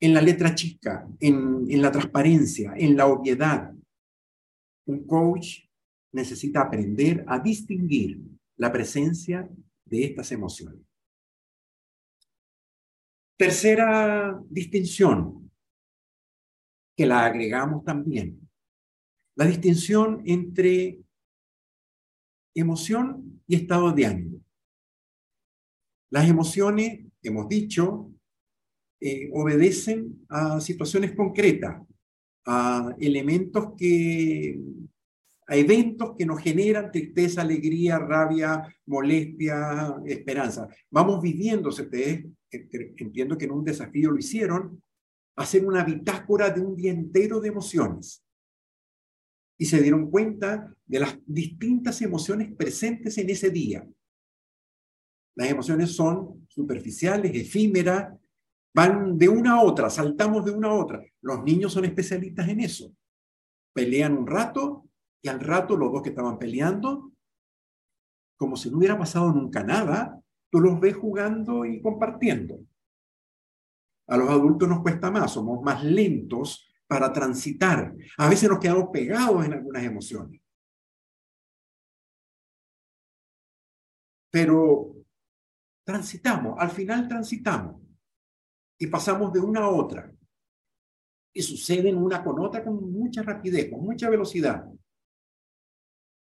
en 0.00 0.14
la 0.14 0.20
letra 0.20 0.52
chica, 0.54 1.08
en, 1.20 1.70
en 1.70 1.80
la 1.80 1.92
transparencia, 1.92 2.74
en 2.76 2.96
la 2.96 3.06
obviedad. 3.06 3.72
Un 4.84 5.06
coach 5.06 5.60
necesita 6.12 6.60
aprender 6.60 7.24
a 7.26 7.38
distinguir 7.38 8.20
la 8.56 8.70
presencia 8.70 9.48
de 9.84 10.04
estas 10.04 10.30
emociones. 10.32 10.80
Tercera 13.36 14.40
distinción, 14.48 15.50
que 16.96 17.06
la 17.06 17.24
agregamos 17.24 17.84
también, 17.84 18.48
la 19.34 19.46
distinción 19.46 20.22
entre 20.26 21.00
emoción 22.54 23.42
y 23.46 23.56
estado 23.56 23.92
de 23.92 24.06
ánimo. 24.06 24.40
Las 26.10 26.28
emociones, 26.28 27.00
hemos 27.22 27.48
dicho, 27.48 28.12
eh, 29.00 29.30
obedecen 29.32 30.24
a 30.28 30.60
situaciones 30.60 31.16
concretas, 31.16 31.82
a 32.44 32.94
elementos 33.00 33.72
que, 33.76 34.60
a 35.52 35.56
eventos 35.56 36.14
que 36.16 36.24
nos 36.24 36.40
generan 36.40 36.90
tristeza, 36.90 37.42
alegría, 37.42 37.98
rabia, 37.98 38.74
molestia, 38.86 39.96
esperanza. 40.06 40.66
Vamos 40.90 41.20
viviendo, 41.20 41.68
ustedes 41.68 42.24
entiendo 42.50 43.36
que 43.36 43.44
en 43.44 43.50
un 43.50 43.62
desafío 43.62 44.12
lo 44.12 44.18
hicieron, 44.18 44.82
hacer 45.36 45.66
una 45.66 45.84
bitácora 45.84 46.48
de 46.48 46.62
un 46.62 46.74
día 46.74 46.90
entero 46.90 47.38
de 47.38 47.48
emociones. 47.48 48.24
Y 49.58 49.66
se 49.66 49.82
dieron 49.82 50.10
cuenta 50.10 50.74
de 50.86 51.00
las 51.00 51.18
distintas 51.26 52.00
emociones 52.00 52.50
presentes 52.56 53.18
en 53.18 53.28
ese 53.28 53.50
día. 53.50 53.86
Las 55.36 55.50
emociones 55.50 55.94
son 55.94 56.46
superficiales, 56.48 57.30
efímeras, 57.34 58.18
van 58.74 59.18
de 59.18 59.28
una 59.28 59.56
a 59.56 59.62
otra, 59.62 59.90
saltamos 59.90 60.46
de 60.46 60.52
una 60.52 60.68
a 60.68 60.74
otra. 60.74 61.04
Los 61.20 61.44
niños 61.44 61.74
son 61.74 61.84
especialistas 61.84 62.48
en 62.48 62.60
eso. 62.60 62.90
Pelean 63.74 64.16
un 64.16 64.26
rato 64.26 64.88
y 65.22 65.28
al 65.28 65.40
rato 65.40 65.76
los 65.76 65.92
dos 65.92 66.02
que 66.02 66.08
estaban 66.10 66.38
peleando, 66.38 67.12
como 68.36 68.56
si 68.56 68.70
no 68.70 68.78
hubiera 68.78 68.98
pasado 68.98 69.32
nunca 69.32 69.62
nada, 69.62 70.20
tú 70.50 70.60
los 70.60 70.80
ves 70.80 70.96
jugando 70.96 71.64
y 71.64 71.80
compartiendo. 71.80 72.58
A 74.08 74.16
los 74.16 74.28
adultos 74.28 74.68
nos 74.68 74.82
cuesta 74.82 75.12
más, 75.12 75.32
somos 75.32 75.62
más 75.62 75.84
lentos 75.84 76.68
para 76.88 77.12
transitar. 77.12 77.94
A 78.18 78.28
veces 78.28 78.50
nos 78.50 78.58
quedamos 78.58 78.90
pegados 78.92 79.46
en 79.46 79.52
algunas 79.52 79.84
emociones. 79.84 80.42
Pero 84.28 84.96
transitamos, 85.84 86.56
al 86.58 86.70
final 86.70 87.06
transitamos 87.06 87.80
y 88.76 88.88
pasamos 88.88 89.32
de 89.32 89.38
una 89.38 89.60
a 89.60 89.68
otra. 89.68 90.12
Y 91.32 91.42
suceden 91.42 91.96
una 91.96 92.24
con 92.24 92.40
otra 92.40 92.64
con 92.64 92.92
mucha 92.92 93.22
rapidez, 93.22 93.70
con 93.70 93.84
mucha 93.84 94.10
velocidad 94.10 94.66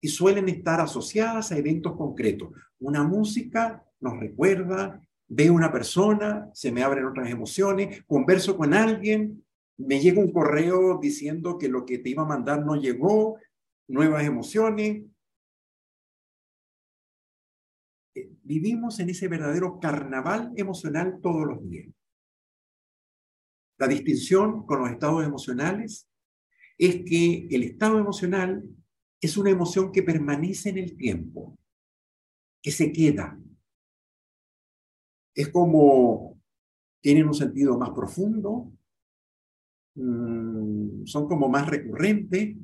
y 0.07 0.09
suelen 0.09 0.49
estar 0.49 0.81
asociadas 0.81 1.51
a 1.51 1.59
eventos 1.59 1.97
concretos. 1.97 2.51
Una 2.79 3.03
música 3.03 3.85
nos 3.99 4.17
recuerda, 4.21 5.03
veo 5.27 5.53
una 5.53 5.73
persona, 5.73 6.49
se 6.55 6.71
me 6.71 6.85
abren 6.85 7.07
otras 7.07 7.29
emociones, 7.29 8.05
converso 8.07 8.57
con 8.57 8.73
alguien, 8.73 9.45
me 9.77 9.99
llega 9.99 10.21
un 10.21 10.31
correo 10.31 11.01
diciendo 11.03 11.59
que 11.59 11.69
lo 11.69 11.85
que 11.85 11.99
te 11.99 12.11
iba 12.11 12.23
a 12.23 12.27
mandar 12.27 12.65
no 12.65 12.77
llegó, 12.77 13.37
nuevas 13.89 14.23
emociones. 14.23 15.03
Eh, 18.15 18.31
vivimos 18.45 19.01
en 19.01 19.11
ese 19.11 19.27
verdadero 19.27 19.81
carnaval 19.81 20.53
emocional 20.55 21.19
todos 21.21 21.47
los 21.49 21.69
días. 21.69 21.89
La 23.77 23.89
distinción 23.89 24.65
con 24.67 24.83
los 24.83 24.91
estados 24.91 25.25
emocionales 25.25 26.09
es 26.79 27.03
que 27.05 27.49
el 27.51 27.65
estado 27.65 27.99
emocional 27.99 28.63
es 29.21 29.37
una 29.37 29.51
emoción 29.51 29.93
que 29.93 30.03
permanece 30.03 30.71
en 30.71 30.79
el 30.79 30.97
tiempo, 30.97 31.59
que 32.63 32.71
se 32.71 32.93
queda. 32.93 33.39
Es 35.35 35.49
como, 35.49 36.41
tienen 37.03 37.27
un 37.27 37.35
sentido 37.35 37.79
más 37.79 37.91
profundo, 37.91 38.73
mm, 39.95 41.07
son 41.07 41.29
como 41.29 41.49
más 41.49 41.67
recurrentes, 41.69 42.57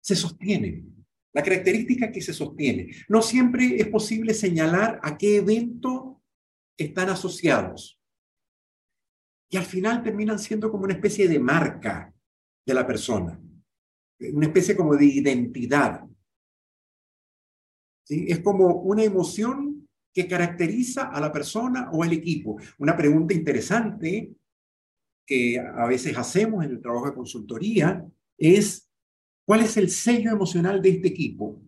se 0.00 0.16
sostienen. 0.16 0.94
La 1.34 1.42
característica 1.42 2.10
que 2.10 2.22
se 2.22 2.32
sostiene. 2.32 2.90
No 3.08 3.20
siempre 3.20 3.76
es 3.76 3.88
posible 3.88 4.32
señalar 4.34 4.98
a 5.02 5.18
qué 5.18 5.36
evento 5.36 6.22
están 6.76 7.10
asociados. 7.10 8.00
Y 9.50 9.56
al 9.56 9.64
final 9.64 10.02
terminan 10.02 10.38
siendo 10.38 10.70
como 10.70 10.84
una 10.84 10.94
especie 10.94 11.28
de 11.28 11.38
marca 11.38 12.14
de 12.66 12.74
la 12.74 12.86
persona 12.86 13.38
una 14.20 14.46
especie 14.46 14.76
como 14.76 14.96
de 14.96 15.06
identidad. 15.06 16.04
Es 18.08 18.40
como 18.40 18.66
una 18.82 19.04
emoción 19.04 19.88
que 20.12 20.26
caracteriza 20.26 21.10
a 21.10 21.20
la 21.20 21.30
persona 21.30 21.90
o 21.92 22.02
al 22.02 22.12
equipo. 22.12 22.56
Una 22.78 22.96
pregunta 22.96 23.34
interesante 23.34 24.34
que 25.26 25.58
a 25.58 25.86
veces 25.86 26.16
hacemos 26.16 26.64
en 26.64 26.72
el 26.72 26.80
trabajo 26.80 27.06
de 27.06 27.14
consultoría 27.14 28.04
es, 28.36 28.90
¿cuál 29.46 29.60
es 29.60 29.76
el 29.76 29.90
sello 29.90 30.30
emocional 30.30 30.80
de 30.80 30.88
este 30.88 31.08
equipo? 31.08 31.62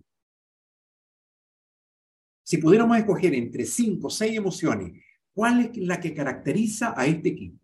Si 2.42 2.56
pudiéramos 2.56 2.96
escoger 2.96 3.34
entre 3.34 3.64
cinco 3.66 4.08
o 4.08 4.10
seis 4.10 4.36
emociones, 4.36 5.00
¿cuál 5.32 5.60
es 5.60 5.76
la 5.76 6.00
que 6.00 6.14
caracteriza 6.14 6.94
a 6.96 7.06
este 7.06 7.28
equipo? 7.28 7.60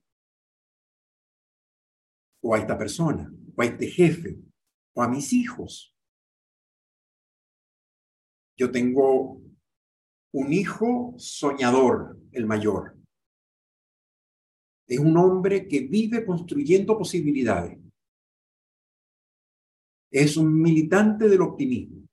O 2.42 2.54
a 2.54 2.58
esta 2.58 2.78
persona, 2.78 3.32
o 3.56 3.62
a 3.62 3.64
este 3.64 3.88
jefe, 3.88 4.38
a 5.02 5.08
mis 5.08 5.32
hijos. 5.32 5.94
Yo 8.58 8.70
tengo 8.70 9.42
un 10.32 10.52
hijo 10.52 11.14
soñador, 11.18 12.18
el 12.32 12.46
mayor. 12.46 12.96
Es 14.88 14.98
un 14.98 15.16
hombre 15.16 15.66
que 15.66 15.80
vive 15.80 16.24
construyendo 16.24 16.96
posibilidades. 16.96 17.78
Es 20.10 20.36
un 20.36 20.60
militante 20.60 21.28
del 21.28 21.42
optimismo. 21.42 22.06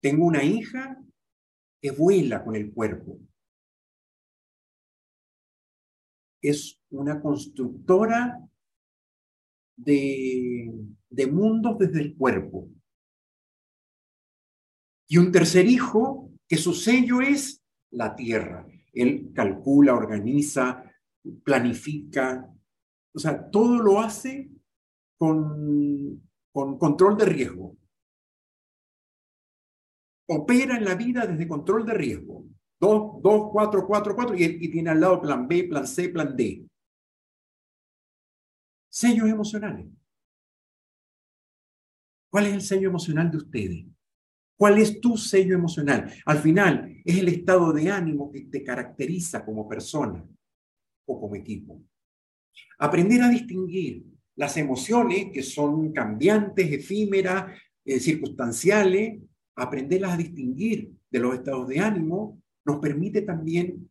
Tengo 0.00 0.26
una 0.26 0.42
hija 0.42 1.02
que 1.80 1.90
vuela 1.90 2.44
con 2.44 2.56
el 2.56 2.72
cuerpo. 2.72 3.18
Es 6.40 6.80
una 6.90 7.20
constructora 7.20 8.48
de, 9.84 11.26
mundos 11.30 11.78
desde 11.78 12.00
el 12.00 12.16
cuerpo. 12.16 12.68
Y 15.08 15.18
un 15.18 15.30
tercer 15.30 15.66
hijo 15.66 16.30
que 16.48 16.56
su 16.56 16.72
sello 16.72 17.20
es 17.20 17.62
la 17.90 18.14
tierra. 18.14 18.66
Él 18.92 19.32
calcula, 19.34 19.94
organiza, 19.94 20.84
planifica, 21.44 22.48
o 23.14 23.18
sea, 23.18 23.50
todo 23.50 23.78
lo 23.82 24.00
hace 24.00 24.50
con, 25.18 26.22
con 26.50 26.78
control 26.78 27.16
de 27.16 27.24
riesgo. 27.26 27.76
Opera 30.28 30.76
en 30.76 30.84
la 30.84 30.94
vida 30.94 31.26
desde 31.26 31.48
control 31.48 31.84
de 31.84 31.94
riesgo. 31.94 32.46
Dos, 32.80 33.22
dos, 33.22 33.50
cuatro, 33.52 33.86
cuatro, 33.86 34.14
cuatro, 34.14 34.34
y, 34.34 34.44
y 34.44 34.70
tiene 34.70 34.90
al 34.90 35.00
lado 35.00 35.20
plan 35.20 35.46
B, 35.46 35.64
plan 35.64 35.86
C, 35.86 36.08
plan 36.08 36.34
D. 36.34 36.66
Sellos 38.94 39.26
emocionales. 39.26 39.86
¿Cuál 42.30 42.46
es 42.46 42.52
el 42.52 42.60
sello 42.60 42.88
emocional 42.90 43.30
de 43.30 43.38
ustedes? 43.38 43.86
¿Cuál 44.54 44.78
es 44.78 45.00
tu 45.00 45.16
sello 45.16 45.54
emocional? 45.54 46.12
Al 46.26 46.38
final, 46.38 47.00
es 47.02 47.16
el 47.16 47.28
estado 47.28 47.72
de 47.72 47.90
ánimo 47.90 48.30
que 48.30 48.42
te 48.42 48.62
caracteriza 48.62 49.46
como 49.46 49.66
persona 49.66 50.22
o 51.06 51.18
como 51.18 51.34
equipo. 51.34 51.82
Aprender 52.78 53.22
a 53.22 53.30
distinguir 53.30 54.04
las 54.36 54.58
emociones 54.58 55.32
que 55.32 55.42
son 55.42 55.90
cambiantes, 55.94 56.70
efímeras, 56.70 57.58
eh, 57.86 57.98
circunstanciales, 57.98 59.22
aprenderlas 59.56 60.12
a 60.12 60.18
distinguir 60.18 60.92
de 61.10 61.18
los 61.18 61.34
estados 61.34 61.66
de 61.66 61.80
ánimo, 61.80 62.42
nos 62.66 62.78
permite 62.78 63.22
también 63.22 63.90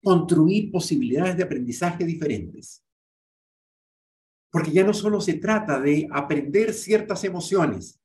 construir 0.00 0.70
posibilidades 0.70 1.36
de 1.36 1.42
aprendizaje 1.42 2.04
diferentes. 2.04 2.83
Porque 4.54 4.70
ya 4.70 4.84
no 4.84 4.94
solo 4.94 5.20
se 5.20 5.34
trata 5.34 5.80
de 5.80 6.06
aprender 6.12 6.72
ciertas 6.74 7.24
emociones, 7.24 8.00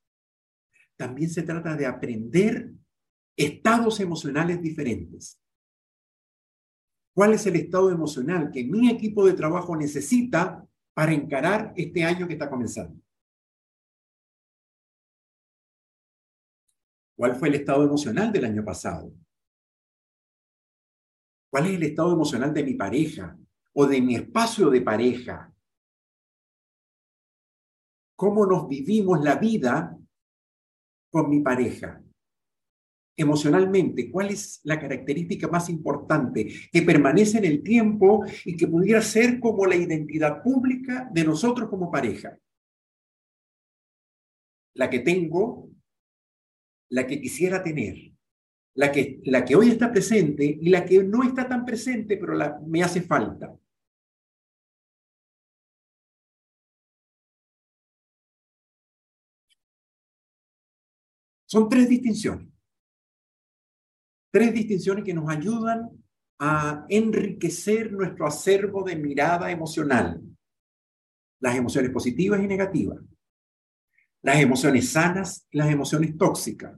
también 0.97 1.30
se 1.30 1.43
trata 1.43 1.76
de 1.76 1.86
aprender 1.86 2.72
estados 3.38 4.00
emocionales 4.00 4.60
diferentes. 4.60 5.39
¿Cuál 7.14 7.34
es 7.34 7.45
el 7.45 7.56
estado 7.56 7.91
emocional 7.91 8.50
que 8.52 8.64
mi 8.64 8.89
equipo 8.89 9.28
de 9.28 9.34
trabajo 9.34 9.76
necesita 9.78 10.68
para 10.95 11.14
encarar 11.14 11.72
este 11.76 12.04
año 12.04 12.26
que 12.26 12.34
está 12.34 12.50
comenzando? 12.50 13.00
¿Cuál 17.16 17.36
fue 17.36 17.50
el 17.50 17.56
estado 17.56 17.84
emocional 17.84 18.32
del 18.32 18.45
año 18.45 18.66
pasado? 18.66 19.14
¿Cuál 21.52 21.68
es 21.68 21.76
el 21.76 21.84
estado 21.84 22.12
emocional 22.12 22.52
de 22.52 22.64
mi 22.64 22.74
pareja 22.74 23.38
o 23.74 23.86
de 23.86 24.02
mi 24.02 24.16
espacio 24.16 24.72
de 24.72 24.82
pareja? 24.82 25.54
¿Cómo 28.20 28.46
nos 28.46 28.68
vivimos 28.68 29.24
la 29.24 29.38
vida 29.38 29.98
con 31.10 31.30
mi 31.30 31.40
pareja? 31.40 32.04
Emocionalmente, 33.16 34.12
¿cuál 34.12 34.32
es 34.32 34.60
la 34.66 34.78
característica 34.78 35.48
más 35.48 35.70
importante 35.70 36.52
que 36.70 36.82
permanece 36.82 37.38
en 37.38 37.46
el 37.46 37.64
tiempo 37.64 38.26
y 38.44 38.58
que 38.58 38.68
pudiera 38.68 39.02
ser 39.02 39.40
como 39.40 39.66
la 39.66 39.78
identidad 39.78 40.44
pública 40.44 41.10
de 41.14 41.24
nosotros 41.24 41.70
como 41.70 41.90
pareja? 41.90 42.38
La 44.74 44.90
que 44.90 45.00
tengo, 45.00 45.70
la 46.90 47.08
que 47.08 47.22
quisiera 47.22 47.64
tener 47.64 48.10
la 48.76 48.92
que, 48.92 49.22
la 49.26 49.46
que 49.46 49.56
hoy 49.56 49.70
está 49.70 49.92
presente 49.92 50.44
y 50.44 50.70
la 50.70 50.86
que 50.86 51.04
no 51.04 51.24
está 51.24 51.48
tan 51.48 51.66
presente, 51.66 52.18
pero 52.18 52.34
la, 52.34 52.60
me 52.66 52.84
hace 52.84 53.02
falta. 53.02 53.54
Son 61.50 61.68
tres 61.68 61.89
distinciones. 61.89 62.47
Tres 64.32 64.54
distinciones 64.54 65.04
que 65.04 65.14
nos 65.14 65.30
ayudan 65.30 65.89
a 66.39 66.86
enriquecer 66.88 67.91
nuestro 67.91 68.28
acervo 68.28 68.84
de 68.84 68.95
mirada 68.95 69.50
emocional. 69.50 70.22
Las 71.41 71.56
emociones 71.56 71.91
positivas 71.91 72.41
y 72.41 72.47
negativas. 72.47 73.00
Las 74.22 74.38
emociones 74.39 74.91
sanas 74.91 75.47
y 75.50 75.58
las 75.58 75.72
emociones 75.72 76.18
tóxicas 76.18 76.78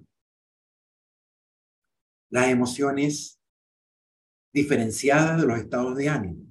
las 2.32 2.48
emociones 2.48 3.40
diferenciadas 4.54 5.42
de 5.42 5.48
los 5.48 5.60
estados 5.60 5.96
de 5.98 6.10
ánimo. 6.10 6.48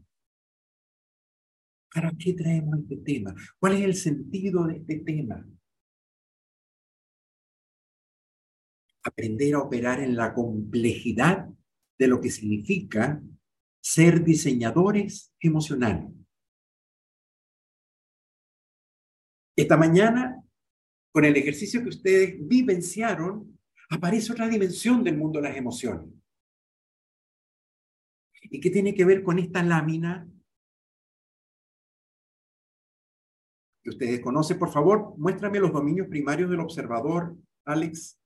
¿Para 1.92 2.12
qué 2.16 2.34
traemos 2.34 2.80
este 2.80 2.98
tema? 2.98 3.34
¿Cuál 3.58 3.74
es 3.74 3.82
el 3.82 3.94
sentido 3.94 4.66
de 4.66 4.76
este 4.76 5.00
tema? 5.00 5.44
Aprender 9.03 9.55
a 9.55 9.61
operar 9.61 10.01
en 10.01 10.16
la 10.16 10.34
complejidad 10.34 11.48
de 11.98 12.09
lo 12.09 12.20
que 12.20 12.30
significa 12.30 13.22
ser 13.82 14.22
diseñadores 14.22 15.32
emocionales. 15.40 16.12
Esta 19.57 19.76
mañana, 19.76 20.42
con 21.12 21.24
el 21.24 21.36
ejercicio 21.36 21.82
que 21.82 21.88
ustedes 21.88 22.36
vivenciaron, 22.40 23.59
aparece 23.90 24.32
otra 24.32 24.48
dimensión 24.48 25.03
del 25.03 25.16
mundo 25.16 25.40
de 25.40 25.48
las 25.48 25.57
emociones. 25.57 26.09
¿Y 28.42 28.61
qué 28.61 28.70
tiene 28.70 28.94
que 28.94 29.05
ver 29.05 29.22
con 29.22 29.38
esta 29.38 29.62
lámina 29.62 30.28
que 33.82 33.90
ustedes 33.90 34.20
conocen? 34.20 34.59
Por 34.59 34.70
favor, 34.70 35.14
muéstrame 35.18 35.61
los 35.61 35.72
dominios 35.72 36.09
primarios 36.09 36.51
del 36.51 36.61
observador, 36.61 37.36
Alex. 37.64 38.19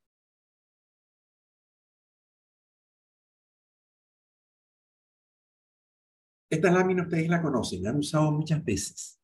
Esta 6.55 6.71
lámina 6.71 7.03
ustedes 7.03 7.29
la 7.29 7.43
conocen, 7.43 7.83
la 7.83 7.91
han 7.91 7.99
usado 7.99 8.31
muchas 8.33 8.65
veces. 8.65 9.21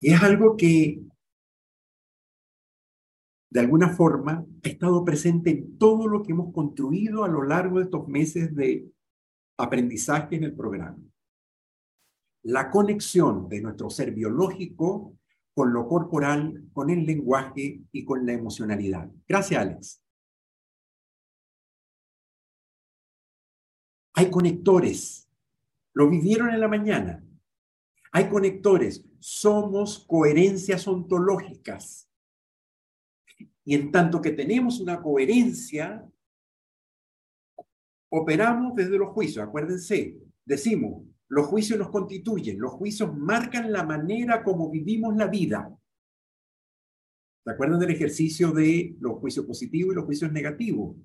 Y 0.00 0.12
es 0.12 0.22
algo 0.22 0.56
que 0.56 1.02
de 3.54 3.60
alguna 3.60 3.88
forma, 3.90 4.44
ha 4.64 4.68
estado 4.68 5.04
presente 5.04 5.50
en 5.50 5.78
todo 5.78 6.08
lo 6.08 6.24
que 6.24 6.32
hemos 6.32 6.52
construido 6.52 7.22
a 7.22 7.28
lo 7.28 7.44
largo 7.44 7.78
de 7.78 7.84
estos 7.84 8.08
meses 8.08 8.52
de 8.52 8.90
aprendizaje 9.56 10.34
en 10.34 10.42
el 10.42 10.56
programa. 10.56 10.98
La 12.42 12.68
conexión 12.68 13.48
de 13.48 13.60
nuestro 13.60 13.90
ser 13.90 14.10
biológico 14.10 15.16
con 15.54 15.72
lo 15.72 15.86
corporal, 15.86 16.64
con 16.72 16.90
el 16.90 17.06
lenguaje 17.06 17.80
y 17.92 18.04
con 18.04 18.26
la 18.26 18.32
emocionalidad. 18.32 19.08
Gracias, 19.28 19.60
Alex. 19.60 20.03
Hay 24.14 24.30
conectores. 24.30 25.28
Lo 25.92 26.08
vivieron 26.08 26.50
en 26.50 26.60
la 26.60 26.68
mañana. 26.68 27.24
Hay 28.12 28.28
conectores. 28.28 29.04
Somos 29.18 30.04
coherencias 30.06 30.86
ontológicas. 30.88 32.08
Y 33.64 33.74
en 33.74 33.90
tanto 33.90 34.20
que 34.20 34.30
tenemos 34.30 34.80
una 34.80 35.02
coherencia, 35.02 36.06
operamos 38.10 38.74
desde 38.74 38.98
los 38.98 39.10
juicios. 39.10 39.44
Acuérdense, 39.46 40.16
decimos, 40.44 41.02
los 41.28 41.46
juicios 41.46 41.78
nos 41.78 41.90
constituyen, 41.90 42.60
los 42.60 42.72
juicios 42.72 43.16
marcan 43.16 43.72
la 43.72 43.82
manera 43.82 44.44
como 44.44 44.70
vivimos 44.70 45.16
la 45.16 45.26
vida. 45.26 45.76
¿Se 47.42 47.50
acuerdan 47.50 47.80
del 47.80 47.90
ejercicio 47.90 48.52
de 48.52 48.96
los 49.00 49.18
juicios 49.18 49.44
positivos 49.44 49.92
y 49.92 49.96
los 49.96 50.04
juicios 50.04 50.30
negativos? 50.30 50.96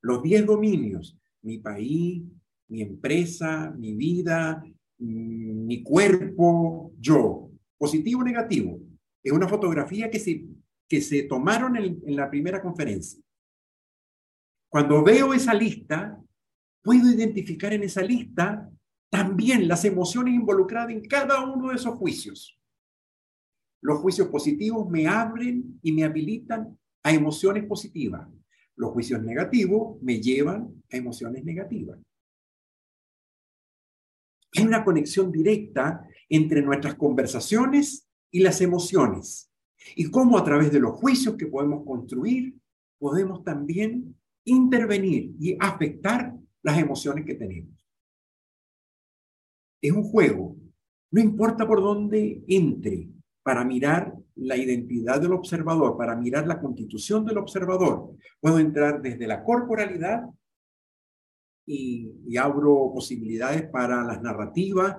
Los 0.00 0.22
diez 0.22 0.44
dominios, 0.44 1.18
mi 1.42 1.58
país, 1.58 2.22
mi 2.70 2.82
empresa, 2.82 3.74
mi 3.76 3.94
vida, 3.94 4.64
mi 4.98 5.82
cuerpo, 5.82 6.92
yo. 6.98 7.50
Positivo 7.76 8.20
o 8.20 8.24
negativo. 8.24 8.78
Es 9.22 9.32
una 9.32 9.48
fotografía 9.48 10.10
que 10.10 10.18
se 10.18 10.46
que 10.90 11.00
se 11.00 11.22
tomaron 11.22 11.76
en, 11.76 12.16
la 12.16 12.28
primera 12.28 12.60
conferencia. 12.60 13.22
Cuando 14.68 15.04
veo 15.04 15.32
esa 15.32 15.54
lista, 15.54 16.20
puedo 16.82 17.08
identificar 17.08 17.72
en 17.72 17.84
esa 17.84 18.02
lista 18.02 18.68
también 19.08 19.68
las 19.68 19.84
emociones 19.84 20.34
involucradas 20.34 20.90
en 20.90 21.02
cada 21.02 21.44
uno 21.48 21.68
de 21.68 21.76
esos 21.76 21.94
juicios. 21.94 22.58
Los 23.80 24.00
juicios 24.00 24.28
positivos 24.28 24.90
me 24.90 25.06
abren 25.06 25.78
y 25.80 25.92
me 25.92 26.02
habilitan 26.02 26.76
a 27.04 27.12
emociones 27.12 27.64
positivas. 27.66 28.28
Los 28.74 28.90
juicios 28.90 29.22
negativos 29.22 30.02
me 30.02 30.20
llevan 30.20 30.82
a 30.90 30.96
emociones 30.96 31.44
negativas. 31.44 32.00
Hay 34.56 34.64
una 34.64 34.84
conexión 34.84 35.30
directa 35.30 36.06
entre 36.28 36.62
nuestras 36.62 36.94
conversaciones 36.94 38.08
y 38.30 38.40
las 38.40 38.60
emociones 38.60 39.50
y 39.96 40.10
cómo 40.10 40.38
a 40.38 40.44
través 40.44 40.72
de 40.72 40.80
los 40.80 40.92
juicios 40.92 41.36
que 41.36 41.46
podemos 41.46 41.84
construir 41.84 42.54
podemos 42.98 43.42
también 43.44 44.16
intervenir 44.44 45.34
y 45.38 45.56
afectar 45.58 46.34
las 46.62 46.78
emociones 46.78 47.24
que 47.24 47.34
tenemos. 47.34 47.74
Es 49.82 49.92
un 49.92 50.02
juego, 50.02 50.56
no 51.10 51.20
importa 51.20 51.66
por 51.66 51.80
dónde 51.80 52.44
entre, 52.46 53.08
para 53.42 53.64
mirar 53.64 54.14
la 54.34 54.56
identidad 54.56 55.20
del 55.20 55.32
observador, 55.32 55.96
para 55.96 56.14
mirar 56.14 56.46
la 56.46 56.60
constitución 56.60 57.24
del 57.24 57.38
observador. 57.38 58.14
Puedo 58.40 58.58
entrar 58.58 59.00
desde 59.00 59.26
la 59.26 59.42
corporalidad 59.42 60.24
y, 61.70 62.36
abro 62.36 62.90
posibilidades 62.92 63.68
para 63.70 64.02
las 64.02 64.20
narrativas 64.22 64.96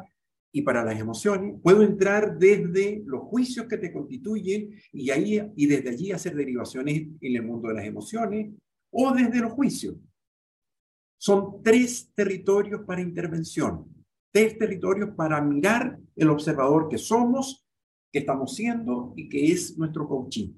y 0.53 0.61
para 0.61 0.83
las 0.83 0.99
emociones, 0.99 1.59
puedo 1.61 1.81
entrar 1.81 2.37
desde 2.37 3.03
los 3.05 3.21
juicios 3.23 3.67
que 3.67 3.77
te 3.77 3.91
constituyen 3.91 4.69
y, 4.91 5.09
ahí, 5.09 5.41
y 5.55 5.65
desde 5.65 5.89
allí 5.89 6.11
hacer 6.11 6.35
derivaciones 6.35 7.07
en 7.19 7.35
el 7.35 7.43
mundo 7.43 7.69
de 7.69 7.75
las 7.75 7.85
emociones 7.85 8.53
o 8.91 9.13
desde 9.13 9.39
los 9.39 9.53
juicios. 9.53 9.95
Son 11.17 11.61
tres 11.63 12.11
territorios 12.13 12.81
para 12.85 13.01
intervención, 13.01 13.85
tres 14.31 14.57
territorios 14.57 15.11
para 15.15 15.41
mirar 15.41 15.99
el 16.15 16.29
observador 16.29 16.89
que 16.89 16.97
somos, 16.97 17.65
que 18.11 18.19
estamos 18.19 18.55
siendo 18.55 19.13
y 19.15 19.29
que 19.29 19.51
es 19.51 19.77
nuestro 19.77 20.07
coaching. 20.07 20.53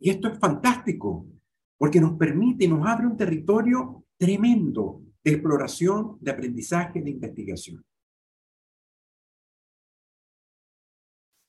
Y 0.00 0.10
esto 0.10 0.28
es 0.28 0.38
fantástico, 0.38 1.26
porque 1.82 2.00
nos 2.00 2.16
permite, 2.16 2.68
nos 2.68 2.86
abre 2.86 3.08
un 3.08 3.16
territorio 3.16 4.06
tremendo 4.16 5.02
de 5.24 5.32
exploración, 5.32 6.16
de 6.20 6.30
aprendizaje, 6.30 7.02
de 7.02 7.10
investigación. 7.10 7.84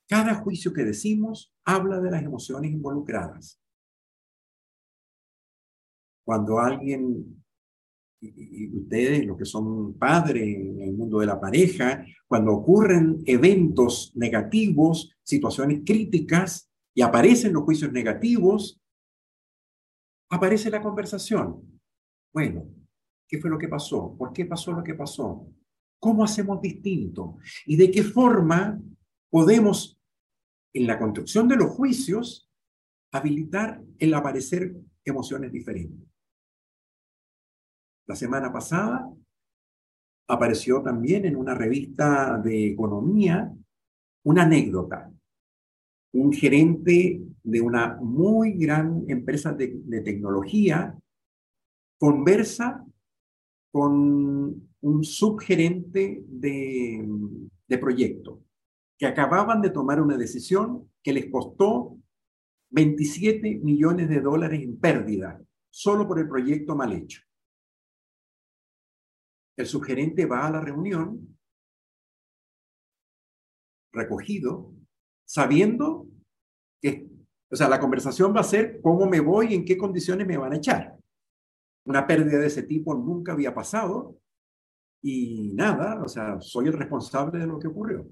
Cada 0.09 0.33
juicio 0.33 0.73
que 0.73 0.85
decimos 0.85 1.53
habla 1.63 1.99
de 1.99 2.09
las 2.09 2.23
emociones 2.23 2.71
involucradas. 2.71 3.61
Cuando 6.25 6.57
alguien 6.57 7.43
y 8.19 8.75
ustedes, 8.75 9.27
los 9.27 9.37
que 9.37 9.45
son 9.45 9.93
padres 9.99 10.41
en 10.41 10.81
el 10.81 10.93
mundo 10.93 11.19
de 11.19 11.27
la 11.27 11.39
pareja, 11.39 12.03
cuando 12.27 12.53
ocurren 12.53 13.21
eventos 13.27 14.11
negativos, 14.15 15.15
situaciones 15.21 15.81
críticas 15.85 16.71
y 16.95 17.03
aparecen 17.03 17.53
los 17.53 17.61
juicios 17.61 17.91
negativos, 17.91 18.79
aparece 20.33 20.71
la 20.71 20.81
conversación. 20.81 21.79
Bueno, 22.33 22.67
¿qué 23.27 23.39
fue 23.39 23.51
lo 23.51 23.57
que 23.59 23.67
pasó? 23.67 24.15
¿Por 24.17 24.33
qué 24.33 24.45
pasó 24.45 24.71
lo 24.71 24.83
que 24.83 24.95
pasó? 24.95 25.47
¿Cómo 25.99 26.23
hacemos 26.23 26.59
distinto? 26.59 27.37
¿Y 27.67 27.75
de 27.75 27.91
qué 27.91 28.03
forma 28.03 28.81
podemos, 29.29 29.99
en 30.73 30.87
la 30.87 30.97
construcción 30.97 31.47
de 31.47 31.55
los 31.55 31.69
juicios, 31.69 32.49
habilitar 33.11 33.79
el 33.99 34.13
aparecer 34.15 34.75
emociones 35.05 35.51
diferentes? 35.51 36.09
La 38.07 38.15
semana 38.15 38.51
pasada 38.51 39.07
apareció 40.27 40.81
también 40.81 41.25
en 41.25 41.35
una 41.35 41.53
revista 41.53 42.39
de 42.39 42.71
economía 42.71 43.53
una 44.23 44.43
anécdota. 44.43 45.13
Un 46.13 46.33
gerente 46.33 47.21
de 47.43 47.61
una 47.61 47.97
muy 48.01 48.53
gran 48.53 49.03
empresa 49.07 49.53
de, 49.53 50.01
tecnología 50.03 50.97
conversa 51.99 52.85
con 53.71 54.69
un 54.81 55.03
subgerente 55.03 56.23
de, 56.27 57.07
de 57.67 57.77
proyecto 57.77 58.41
que 58.97 59.05
acababan 59.05 59.61
de 59.61 59.69
tomar 59.69 60.01
una 60.01 60.17
decisión 60.17 60.89
que 61.01 61.13
les 61.13 61.29
costó 61.29 61.97
27 62.69 63.59
millones 63.63 64.09
de 64.09 64.21
dólares 64.21 64.61
en 64.63 64.79
pérdida 64.79 65.41
solo 65.69 66.07
por 66.07 66.19
el 66.19 66.27
proyecto 66.27 66.75
mal 66.75 66.93
hecho. 66.93 67.21
El 69.57 69.67
subgerente 69.67 70.25
va 70.25 70.47
a 70.47 70.51
la 70.51 70.61
reunión 70.61 71.37
recogido, 73.91 74.73
sabiendo 75.25 76.07
que, 76.81 77.07
o 77.53 77.55
sea, 77.55 77.69
la 77.69 77.79
conversación 77.79 78.35
va 78.35 78.39
a 78.39 78.43
ser 78.43 78.81
cómo 78.81 79.05
me 79.05 79.19
voy 79.19 79.51
y 79.51 79.53
en 79.53 79.63
qué 79.63 79.77
condiciones 79.77 80.25
me 80.25 80.37
van 80.37 80.53
a 80.53 80.55
echar. 80.55 80.97
Una 81.85 82.07
pérdida 82.07 82.39
de 82.39 82.47
ese 82.47 82.63
tipo 82.63 82.95
nunca 82.95 83.33
había 83.33 83.53
pasado 83.53 84.17
y 85.03 85.53
nada, 85.53 86.01
o 86.01 86.07
sea, 86.07 86.41
soy 86.41 86.65
el 86.65 86.73
responsable 86.73 87.39
de 87.39 87.45
lo 87.45 87.59
que 87.59 87.67
ocurrió. 87.67 88.09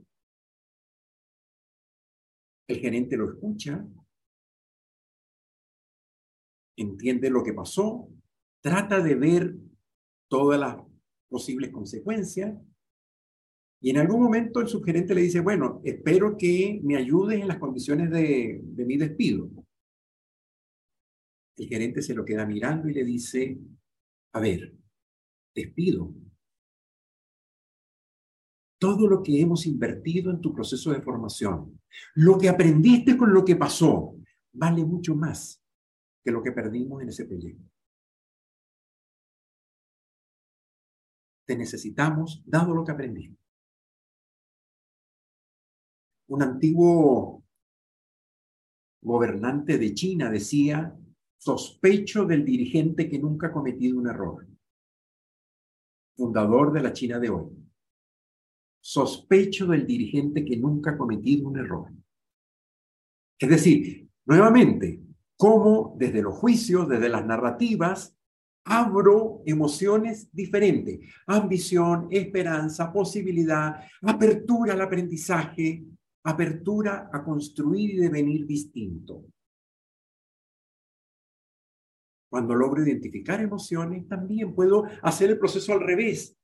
El 2.67 2.77
gerente 2.77 3.17
lo 3.17 3.31
escucha, 3.31 3.83
entiende 6.77 7.31
lo 7.31 7.43
que 7.43 7.53
pasó, 7.53 8.09
trata 8.61 8.99
de 8.99 9.15
ver 9.15 9.55
todas 10.29 10.59
las 10.59 10.77
posibles 11.27 11.71
consecuencias. 11.71 12.55
Y 13.81 13.89
en 13.89 13.97
algún 13.97 14.21
momento 14.21 14.61
el 14.61 14.67
subgerente 14.67 15.15
le 15.15 15.21
dice, 15.21 15.39
bueno, 15.39 15.81
espero 15.83 16.37
que 16.37 16.79
me 16.83 16.95
ayudes 16.97 17.41
en 17.41 17.47
las 17.47 17.57
condiciones 17.57 18.11
de, 18.11 18.61
mi 18.77 18.95
despido. 18.95 19.49
El 21.57 21.67
gerente 21.67 22.01
se 22.03 22.13
lo 22.13 22.23
queda 22.23 22.45
mirando 22.45 22.87
y 22.87 22.93
le 22.93 23.03
dice, 23.03 23.57
a 24.33 24.39
ver, 24.39 24.75
despido. 25.55 26.13
Todo 28.79 29.07
lo 29.07 29.23
que 29.23 29.41
hemos 29.41 29.65
invertido 29.65 30.31
en 30.31 30.41
tu 30.41 30.53
proceso 30.53 30.91
de 30.91 31.01
formación, 31.01 31.79
lo 32.15 32.37
que 32.37 32.49
aprendiste 32.49 33.17
con 33.17 33.33
lo 33.33 33.43
que 33.43 33.55
pasó, 33.55 34.15
vale 34.53 34.85
mucho 34.85 35.15
más 35.15 35.59
que 36.23 36.31
lo 36.31 36.43
que 36.43 36.51
perdimos 36.51 37.01
en 37.01 37.09
ese 37.09 37.25
proyecto. 37.25 37.71
te 41.51 41.57
necesitamos, 41.57 42.41
dado 42.45 42.73
lo 42.73 42.85
que 42.85 42.93
aprendimos. 42.93 43.40
Un 46.31 46.43
antiguo 46.43 47.43
gobernante 49.01 49.77
de 49.77 49.93
China 49.93 50.29
decía, 50.29 50.97
sospecho 51.37 52.23
del 52.23 52.45
dirigente 52.45 53.09
que 53.09 53.19
nunca 53.19 53.47
ha 53.47 53.51
cometido 53.51 53.99
un 53.99 54.07
error. 54.07 54.47
Fundador 56.15 56.71
de 56.71 56.83
la 56.83 56.93
China 56.93 57.19
de 57.19 57.29
hoy. 57.31 57.49
Sospecho 58.79 59.67
del 59.67 59.85
dirigente 59.85 60.45
que 60.45 60.55
nunca 60.55 60.91
ha 60.91 60.97
cometido 60.97 61.49
un 61.49 61.59
error. 61.59 61.91
Es 63.37 63.49
decir, 63.49 64.09
nuevamente, 64.25 65.01
cómo 65.35 65.97
desde 65.99 66.21
los 66.21 66.35
juicios, 66.35 66.87
desde 66.87 67.09
las 67.09 67.25
narrativas, 67.25 68.17
abro 68.63 69.41
emociones 69.45 70.29
diferentes, 70.31 70.99
ambición, 71.27 72.07
esperanza, 72.09 72.93
posibilidad, 72.93 73.83
apertura 74.01 74.75
al 74.75 74.81
aprendizaje, 74.81 75.90
apertura 76.23 77.09
a 77.11 77.23
construir 77.23 77.91
y 77.91 77.97
devenir 77.97 78.45
distinto. 78.45 79.25
Cuando 82.29 82.55
logro 82.55 82.83
identificar 82.83 83.41
emociones, 83.41 84.07
también 84.07 84.55
puedo 84.55 84.85
hacer 85.01 85.31
el 85.31 85.39
proceso 85.39 85.73
al 85.73 85.81
revés. 85.81 86.37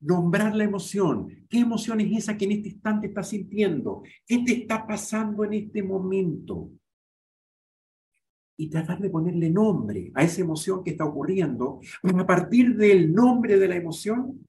Nombrar 0.00 0.54
la 0.54 0.64
emoción. 0.64 1.46
¿Qué 1.48 1.58
emoción 1.58 2.00
es 2.00 2.18
esa 2.18 2.36
que 2.36 2.46
en 2.46 2.52
este 2.52 2.68
instante 2.68 3.08
estás 3.08 3.28
sintiendo? 3.28 4.02
¿Qué 4.26 4.38
te 4.38 4.52
está 4.52 4.86
pasando 4.86 5.44
en 5.44 5.54
este 5.54 5.82
momento? 5.82 6.70
y 8.56 8.70
tratar 8.70 9.00
de 9.00 9.10
ponerle 9.10 9.50
nombre 9.50 10.12
a 10.14 10.22
esa 10.22 10.40
emoción 10.40 10.84
que 10.84 10.92
está 10.92 11.04
ocurriendo, 11.04 11.80
a 12.04 12.24
partir 12.24 12.76
del 12.76 13.12
nombre 13.12 13.58
de 13.58 13.66
la 13.66 13.74
emoción, 13.74 14.46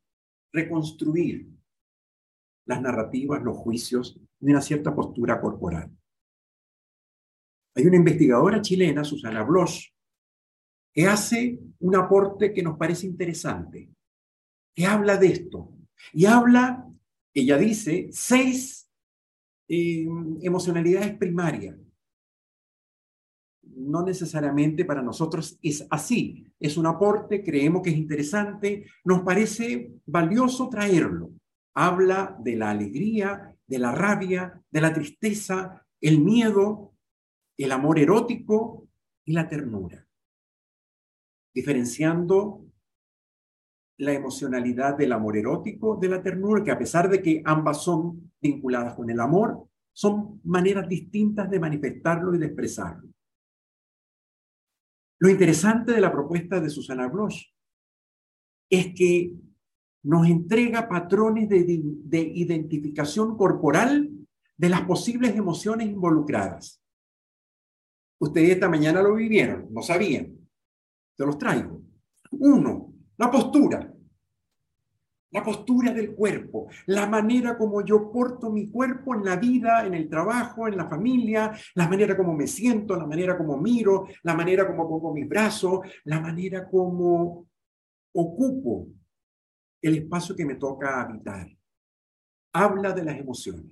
reconstruir 0.54 1.55
las 2.66 2.82
narrativas, 2.82 3.44
los 3.44 3.58
juicios 3.58 4.20
de 4.40 4.52
una 4.52 4.62
cierta 4.62 4.94
postura 4.94 5.40
corporal. 5.40 5.92
Hay 7.76 7.86
una 7.86 7.98
investigadora 7.98 8.62
chilena, 8.62 9.04
Susana 9.04 9.44
Bloch, 9.44 9.94
que 10.94 11.08
hace 11.08 11.60
un 11.80 11.96
aporte 11.96 12.54
que 12.54 12.64
nos 12.64 12.78
parece 12.78 13.06
interesante, 13.06 13.90
que 14.74 14.86
habla 14.86 15.18
de 15.18 15.28
esto. 15.28 15.74
Y 16.14 16.26
habla, 16.26 16.88
ella 17.34 17.58
dice, 17.58 18.08
seis 18.12 18.90
eh, 19.68 20.08
emocionalidades 20.42 21.18
primarias 21.18 21.76
no 23.76 24.04
necesariamente 24.04 24.86
para 24.86 25.02
nosotros 25.02 25.58
es 25.62 25.86
así. 25.90 26.46
Es 26.60 26.78
un 26.78 26.86
aporte, 26.86 27.44
creemos 27.44 27.82
que 27.82 27.90
es 27.90 27.98
interesante, 27.98 28.86
nos 29.04 29.22
parece 29.22 29.92
valioso 30.06 30.70
traerlo. 30.70 31.32
Habla 31.76 32.38
de 32.40 32.56
la 32.56 32.72
alegría, 32.72 33.56
de 33.68 33.80
la 33.80 33.92
rabia, 33.92 34.62
de 34.70 34.82
la 34.82 34.94
tristeza, 34.94 35.86
el 36.02 36.22
miedo, 36.22 36.94
el 37.58 37.72
amor 37.72 38.00
erótico 38.00 38.88
y 39.26 39.34
la 39.34 39.48
ternura. 39.48 40.08
Diferenciando 41.54 42.66
la 43.98 44.14
emocionalidad 44.14 44.98
del 44.98 45.14
amor 45.14 45.38
erótico 45.38 45.98
de 45.98 46.10
la 46.10 46.22
ternura, 46.22 46.64
que 46.64 46.72
a 46.72 46.78
pesar 46.78 47.10
de 47.10 47.22
que 47.22 47.42
ambas 47.46 47.84
son 47.84 48.34
vinculadas 48.42 48.94
con 48.96 49.10
el 49.10 49.20
amor, 49.20 49.68
son 49.94 50.42
maneras 50.44 50.88
distintas 50.90 51.50
de 51.50 51.60
manifestarlo 51.60 52.36
y 52.36 52.40
de 52.40 52.48
expresarlo. 52.48 53.10
Lo 55.20 55.30
interesante 55.30 55.94
de 55.94 56.02
la 56.02 56.12
propuesta 56.12 56.60
de 56.60 56.70
Susana 56.70 57.08
Bloch 57.08 57.36
es 58.70 58.94
que 58.94 59.34
nos 60.06 60.28
entrega 60.28 60.88
patrones 60.88 61.50
de, 61.50 61.66
de, 61.66 62.22
identificación 62.22 63.36
corporal 63.36 64.10
de 64.56 64.70
las 64.70 64.82
posibles 64.82 65.36
emociones 65.36 65.88
involucradas. 65.88 66.82
Ustedes 68.20 68.52
esta 68.52 68.70
mañana 68.70 69.02
lo 69.02 69.16
vivieron, 69.16 69.68
no 69.72 69.82
sabían. 69.82 70.38
Se 71.18 71.26
los 71.26 71.38
traigo. 71.38 71.82
Uno, 72.32 72.94
la 73.18 73.30
postura 73.30 73.92
la 75.36 75.44
postura 75.44 75.92
del 75.92 76.16
cuerpo, 76.16 76.70
la 76.86 77.08
manera 77.08 77.58
como 77.58 77.84
yo 77.84 78.10
porto 78.10 78.50
mi 78.50 78.70
cuerpo 78.72 79.16
en 79.16 79.26
la 79.26 79.36
vida, 79.36 79.86
en 79.86 79.94
el 79.94 80.08
trabajo, 80.08 80.66
en 80.66 80.78
la 80.78 80.88
familia, 80.88 81.52
la 81.74 81.90
manera 81.90 82.16
como 82.16 82.34
me 82.34 82.48
siento, 82.48 82.96
la 82.96 83.06
manera 83.06 83.38
como 83.38 83.58
miro, 83.58 84.08
la 84.24 84.34
manera 84.34 84.66
como 84.66 84.88
pongo 84.88 85.14
mis 85.14 85.28
brazos, 85.28 85.82
la 86.06 86.22
manera 86.22 86.70
como 86.70 87.48
ocupo 88.14 88.88
el 89.88 89.98
espacio 89.98 90.36
que 90.36 90.46
me 90.46 90.56
toca 90.56 91.02
habitar. 91.02 91.48
Habla 92.54 92.92
de 92.92 93.04
las 93.04 93.20
emociones. 93.20 93.72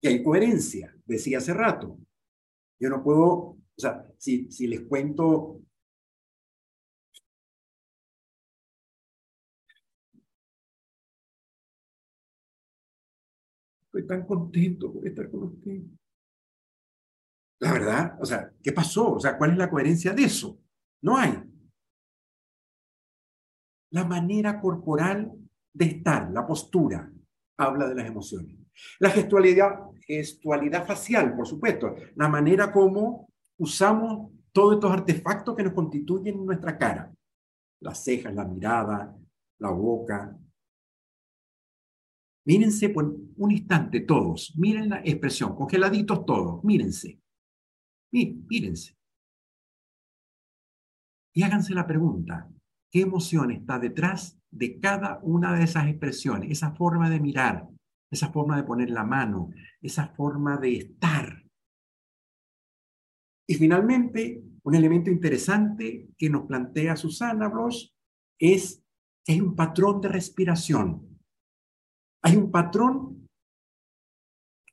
Y 0.00 0.08
hay 0.08 0.22
coherencia, 0.22 0.94
decía 1.04 1.38
hace 1.38 1.54
rato. 1.54 1.98
Yo 2.80 2.90
no 2.90 3.02
puedo, 3.02 3.22
o 3.22 3.58
sea, 3.76 4.04
si, 4.18 4.50
si 4.50 4.66
les 4.66 4.82
cuento 4.82 5.60
Estoy 13.86 14.08
tan 14.08 14.26
contento 14.26 14.92
por 14.92 15.06
estar 15.06 15.30
con 15.30 15.44
usted. 15.44 15.82
La 17.60 17.72
verdad, 17.72 18.18
o 18.20 18.24
sea, 18.26 18.52
¿qué 18.60 18.72
pasó? 18.72 19.12
O 19.12 19.20
sea, 19.20 19.38
¿cuál 19.38 19.52
es 19.52 19.56
la 19.56 19.70
coherencia 19.70 20.12
de 20.12 20.24
eso? 20.24 20.60
No 21.00 21.16
hay. 21.16 21.53
La 23.94 24.04
manera 24.04 24.60
corporal 24.60 25.32
de 25.72 25.84
estar, 25.84 26.28
la 26.32 26.44
postura, 26.44 27.12
habla 27.56 27.86
de 27.86 27.94
las 27.94 28.08
emociones. 28.08 28.56
La 28.98 29.08
gestualidad, 29.08 30.84
facial, 30.84 31.36
por 31.36 31.46
supuesto, 31.46 31.94
la 32.16 32.28
manera 32.28 32.72
como 32.72 33.28
usamos 33.56 34.32
todos 34.50 34.74
estos 34.74 34.90
artefactos 34.90 35.54
que 35.54 35.62
nos 35.62 35.74
constituyen 35.74 36.44
nuestra 36.44 36.76
cara. 36.76 37.14
Las 37.80 38.02
cejas, 38.02 38.34
la 38.34 38.44
mirada, 38.44 39.16
la 39.60 39.70
boca. 39.70 40.36
Mírense 42.46 42.88
por 42.88 43.04
un 43.36 43.50
instante 43.52 44.00
todos, 44.00 44.54
miren 44.56 44.88
la 44.88 45.02
expresión, 45.04 45.54
congeladitos 45.54 46.26
todos, 46.26 46.64
mírense. 46.64 47.20
Mírense. 48.10 48.98
Y 51.32 51.44
háganse 51.44 51.74
la 51.74 51.86
pregunta, 51.86 52.50
¿qué 52.94 53.00
emoción 53.00 53.50
está 53.50 53.80
detrás 53.80 54.40
de 54.52 54.78
cada 54.78 55.18
una 55.24 55.52
de 55.52 55.64
esas 55.64 55.88
expresiones? 55.88 56.52
Esa 56.52 56.76
forma 56.76 57.10
de 57.10 57.18
mirar, 57.18 57.68
esa 58.08 58.30
forma 58.30 58.56
de 58.56 58.62
poner 58.62 58.88
la 58.88 59.02
mano, 59.02 59.50
esa 59.82 60.06
forma 60.06 60.58
de 60.58 60.76
estar. 60.76 61.44
Y 63.48 63.54
finalmente, 63.56 64.44
un 64.62 64.74
elemento 64.76 65.10
interesante 65.10 66.10
que 66.16 66.30
nos 66.30 66.46
plantea 66.46 66.94
Susana 66.94 67.48
Bloch 67.48 67.92
es 68.38 68.80
que 69.24 69.32
hay 69.32 69.40
un 69.40 69.56
patrón 69.56 70.00
de 70.00 70.10
respiración. 70.10 71.18
Hay 72.22 72.36
un 72.36 72.52
patrón, 72.52 73.26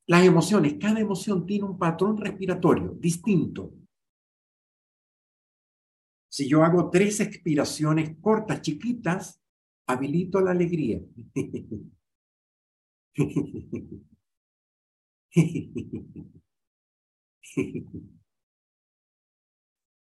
las 0.05 0.23
emociones, 0.23 0.75
cada 0.79 0.99
emoción 0.99 1.47
tiene 1.47 1.65
un 1.65 1.79
patrón 1.79 2.17
respiratorio 2.17 2.95
distinto. 2.99 3.73
Si 6.31 6.47
yo 6.47 6.63
hago 6.63 6.89
tres 6.89 7.19
expiraciones 7.19 8.15
cortas, 8.21 8.61
chiquitas, 8.61 9.43
habilito 9.85 10.39
la 10.39 10.51
alegría. 10.51 11.01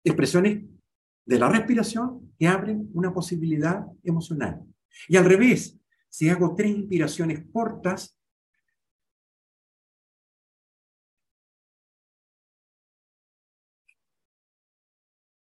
Expresiones 0.03 0.63
de 1.25 1.39
la 1.39 1.49
respiración 1.49 2.35
que 2.37 2.47
abren 2.47 2.91
una 2.93 3.11
posibilidad 3.11 3.87
emocional. 4.03 4.63
Y 5.07 5.17
al 5.17 5.25
revés, 5.25 5.79
si 6.07 6.29
hago 6.29 6.53
tres 6.53 6.69
inspiraciones 6.69 7.47
cortas, 7.51 8.20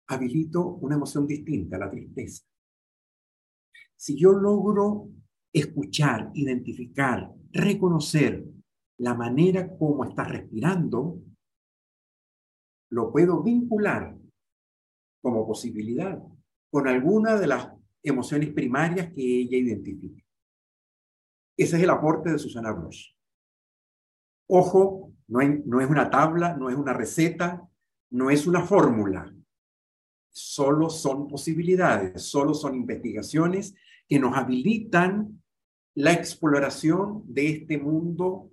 habilito 0.09 0.67
una 0.67 0.97
emoción 0.97 1.27
distinta, 1.27 1.79
la 1.79 1.91
tristeza. 1.91 2.45
Si 3.97 4.19
yo 4.19 4.33
logro 4.33 5.09
escuchar, 5.53 6.31
identificar, 6.35 7.33
reconocer 7.53 8.45
la 8.99 9.15
manera 9.15 9.77
como 9.77 10.05
está 10.05 10.25
respirando, 10.25 11.21
lo 12.91 13.11
puedo 13.11 13.43
vincular 13.43 14.17
como 15.23 15.47
posibilidad 15.47 16.23
con 16.71 16.89
alguna 16.89 17.37
de 17.37 17.47
las 17.47 17.73
emociones 18.03 18.53
primarias 18.53 19.13
que 19.13 19.23
ella 19.23 19.57
identifica. 19.57 20.23
Ese 21.57 21.77
es 21.77 21.83
el 21.83 21.91
aporte 21.91 22.31
de 22.33 22.39
Susana 22.39 22.73
Bloch. 22.73 23.15
Ojo, 24.49 25.13
no, 25.29 25.41
no 25.65 25.81
es 25.81 25.89
una 25.89 26.11
tabla, 26.11 26.57
no 26.57 26.69
es 26.69 26.77
una 26.77 26.93
receta, 26.93 27.67
no 28.11 28.31
es 28.31 28.47
una 28.47 28.63
fórmula. 28.63 29.35
Solo 30.37 30.91
son 30.91 31.29
posibilidades, 31.29 32.25
solo 32.25 32.55
son 32.55 32.75
investigaciones 32.75 33.73
que 34.09 34.19
nos 34.19 34.37
habilitan 34.37 35.41
la 35.95 36.13
exploración 36.13 37.23
de 37.33 37.51
este 37.51 37.79
mundo 37.79 38.51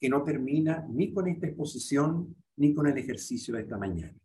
que 0.00 0.08
no 0.08 0.24
termina 0.24 0.84
ni 0.88 1.14
con 1.14 1.28
esta 1.28 1.46
exposición 1.46 2.34
ni 2.56 2.74
con 2.74 2.88
el 2.88 2.98
ejercicio 2.98 3.54
de 3.54 3.62
esta 3.62 3.78
mañana. 3.78 4.18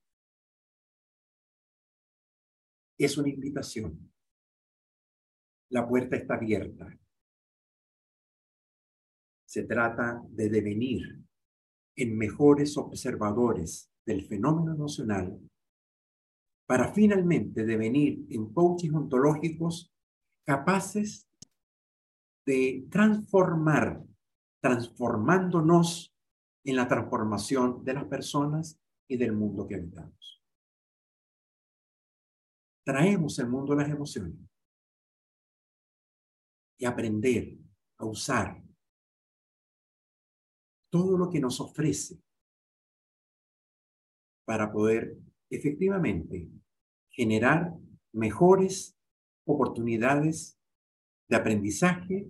Es 2.98 3.20
una 3.20 3.30
invitación. 3.30 4.12
La 5.70 5.88
puerta 5.88 6.16
está 6.16 6.34
abierta. 6.36 6.88
Se 9.46 9.62
trata 9.62 10.24
de 10.28 10.50
devenir 10.50 11.24
en 11.96 12.18
mejores 12.18 12.76
observadores 12.78 13.92
del 14.08 14.26
fenómeno 14.26 14.74
emocional 14.74 15.40
para 16.66 16.94
finalmente 16.94 17.66
devenir 17.66 18.26
en 18.30 18.52
coaches 18.52 18.92
ontológicos 18.94 19.94
capaces 20.46 21.28
de 22.46 22.88
transformar, 22.90 24.04
transformándonos 24.62 26.14
en 26.64 26.76
la 26.76 26.88
transformación 26.88 27.84
de 27.84 27.94
las 27.94 28.06
personas 28.06 28.80
y 29.08 29.18
del 29.18 29.34
mundo 29.34 29.68
que 29.68 29.76
habitamos. 29.76 30.44
Traemos 32.84 33.38
el 33.40 33.48
mundo 33.48 33.76
de 33.76 33.82
las 33.82 33.92
emociones 33.92 34.36
y 36.78 36.86
aprender 36.86 37.58
a 37.98 38.06
usar 38.06 38.62
todo 40.92 41.18
lo 41.18 41.30
que 41.30 41.40
nos 41.40 41.60
ofrece 41.60 42.22
para 44.46 44.72
poder 44.72 45.18
efectivamente 45.50 46.50
generar 47.10 47.74
mejores 48.12 48.98
oportunidades 49.46 50.58
de 51.30 51.36
aprendizaje, 51.36 52.28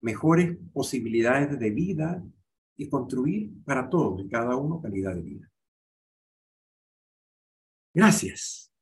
mejores 0.00 0.56
posibilidades 0.72 1.58
de 1.58 1.70
vida 1.70 2.24
y 2.76 2.88
construir 2.88 3.52
para 3.64 3.88
todos 3.88 4.24
y 4.24 4.28
cada 4.28 4.56
uno 4.56 4.80
calidad 4.80 5.14
de 5.14 5.22
vida. 5.22 5.50
Gracias. 7.94 8.73